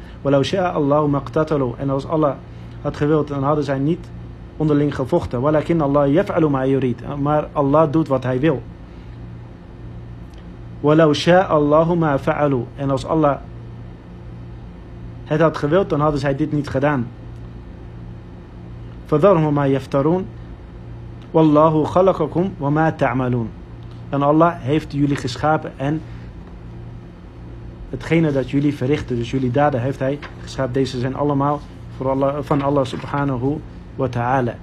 En 1.78 1.90
als 1.90 2.06
Allah 2.06 2.34
had 2.82 2.96
gewild, 2.96 3.28
dan 3.28 3.42
hadden 3.42 3.64
zij 3.64 3.78
niet 3.78 4.08
onderling 4.56 4.94
gevochten. 4.94 5.40
Maar 7.20 7.48
Allah 7.52 7.92
doet 7.92 8.08
wat 8.08 8.22
hij 8.22 8.40
wil. 8.40 8.62
Walau 10.80 11.14
fa'alu. 12.18 12.64
En 12.76 12.90
als 12.90 13.06
Allah 13.06 13.36
het 15.24 15.40
had 15.40 15.56
gewild, 15.56 15.88
dan 15.88 16.00
hadden 16.00 16.20
zij 16.20 16.36
dit 16.36 16.52
niet 16.52 16.68
gedaan. 16.68 17.08
Wallahu 21.30 21.84
khalaqakum 21.84 22.54
wa 22.56 22.70
ma 22.70 22.92
ta'malun. 22.92 23.50
En 24.08 24.22
Allah 24.22 24.54
heeft 24.58 24.92
jullie 24.92 25.16
geschapen 25.16 25.72
en 25.76 26.00
hetgene 27.90 28.32
dat 28.32 28.50
jullie 28.50 28.74
verrichten, 28.74 29.16
dus 29.16 29.30
jullie 29.30 29.50
daden 29.50 29.80
heeft 29.80 29.98
hij 29.98 30.18
geschapen. 30.42 30.72
Deze 30.72 30.98
zijn 30.98 31.16
allemaal 31.16 31.60
voor 31.96 32.08
Allah, 32.08 32.36
van 32.40 32.62
Allah 32.62 32.84
subhanahu 32.84 33.60
wa 33.96 34.08
ta'ala. 34.08 34.54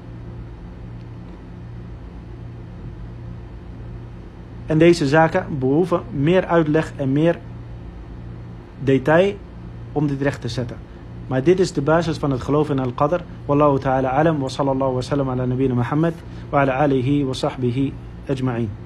En 4.66 4.78
deze 4.78 5.08
zaken 5.08 5.46
behoeven 5.60 6.02
meer 6.12 6.46
uitleg 6.46 6.94
en 6.96 7.12
meer 7.12 7.40
detail 8.84 9.36
om 9.92 10.08
dit 10.08 10.22
recht 10.22 10.42
te 10.42 10.48
zetten. 10.48 10.78
Maar 11.28 11.44
dit 11.44 11.60
is 11.60 11.74
de 11.74 11.82
basis 11.82 12.18
van 12.18 12.32
het 12.32 12.42
geloof 12.42 12.70
in 12.70 12.80
al-qadr. 12.80 13.20
Wallahu 13.46 13.80
ta'ala 13.80 14.10
alam 14.10 14.40
wa 14.40 14.48
sallallahu 14.48 14.94
wa 14.94 15.02
sallam 15.02 15.30
ala 15.30 15.46
nabina 15.46 15.74
Muhammad 15.74 16.14
wa 16.50 16.62
ala 16.62 16.74
alihi 16.74 17.26
wa 17.26 17.34
sahbihi 17.34 17.94
ajma'in. 18.28 18.85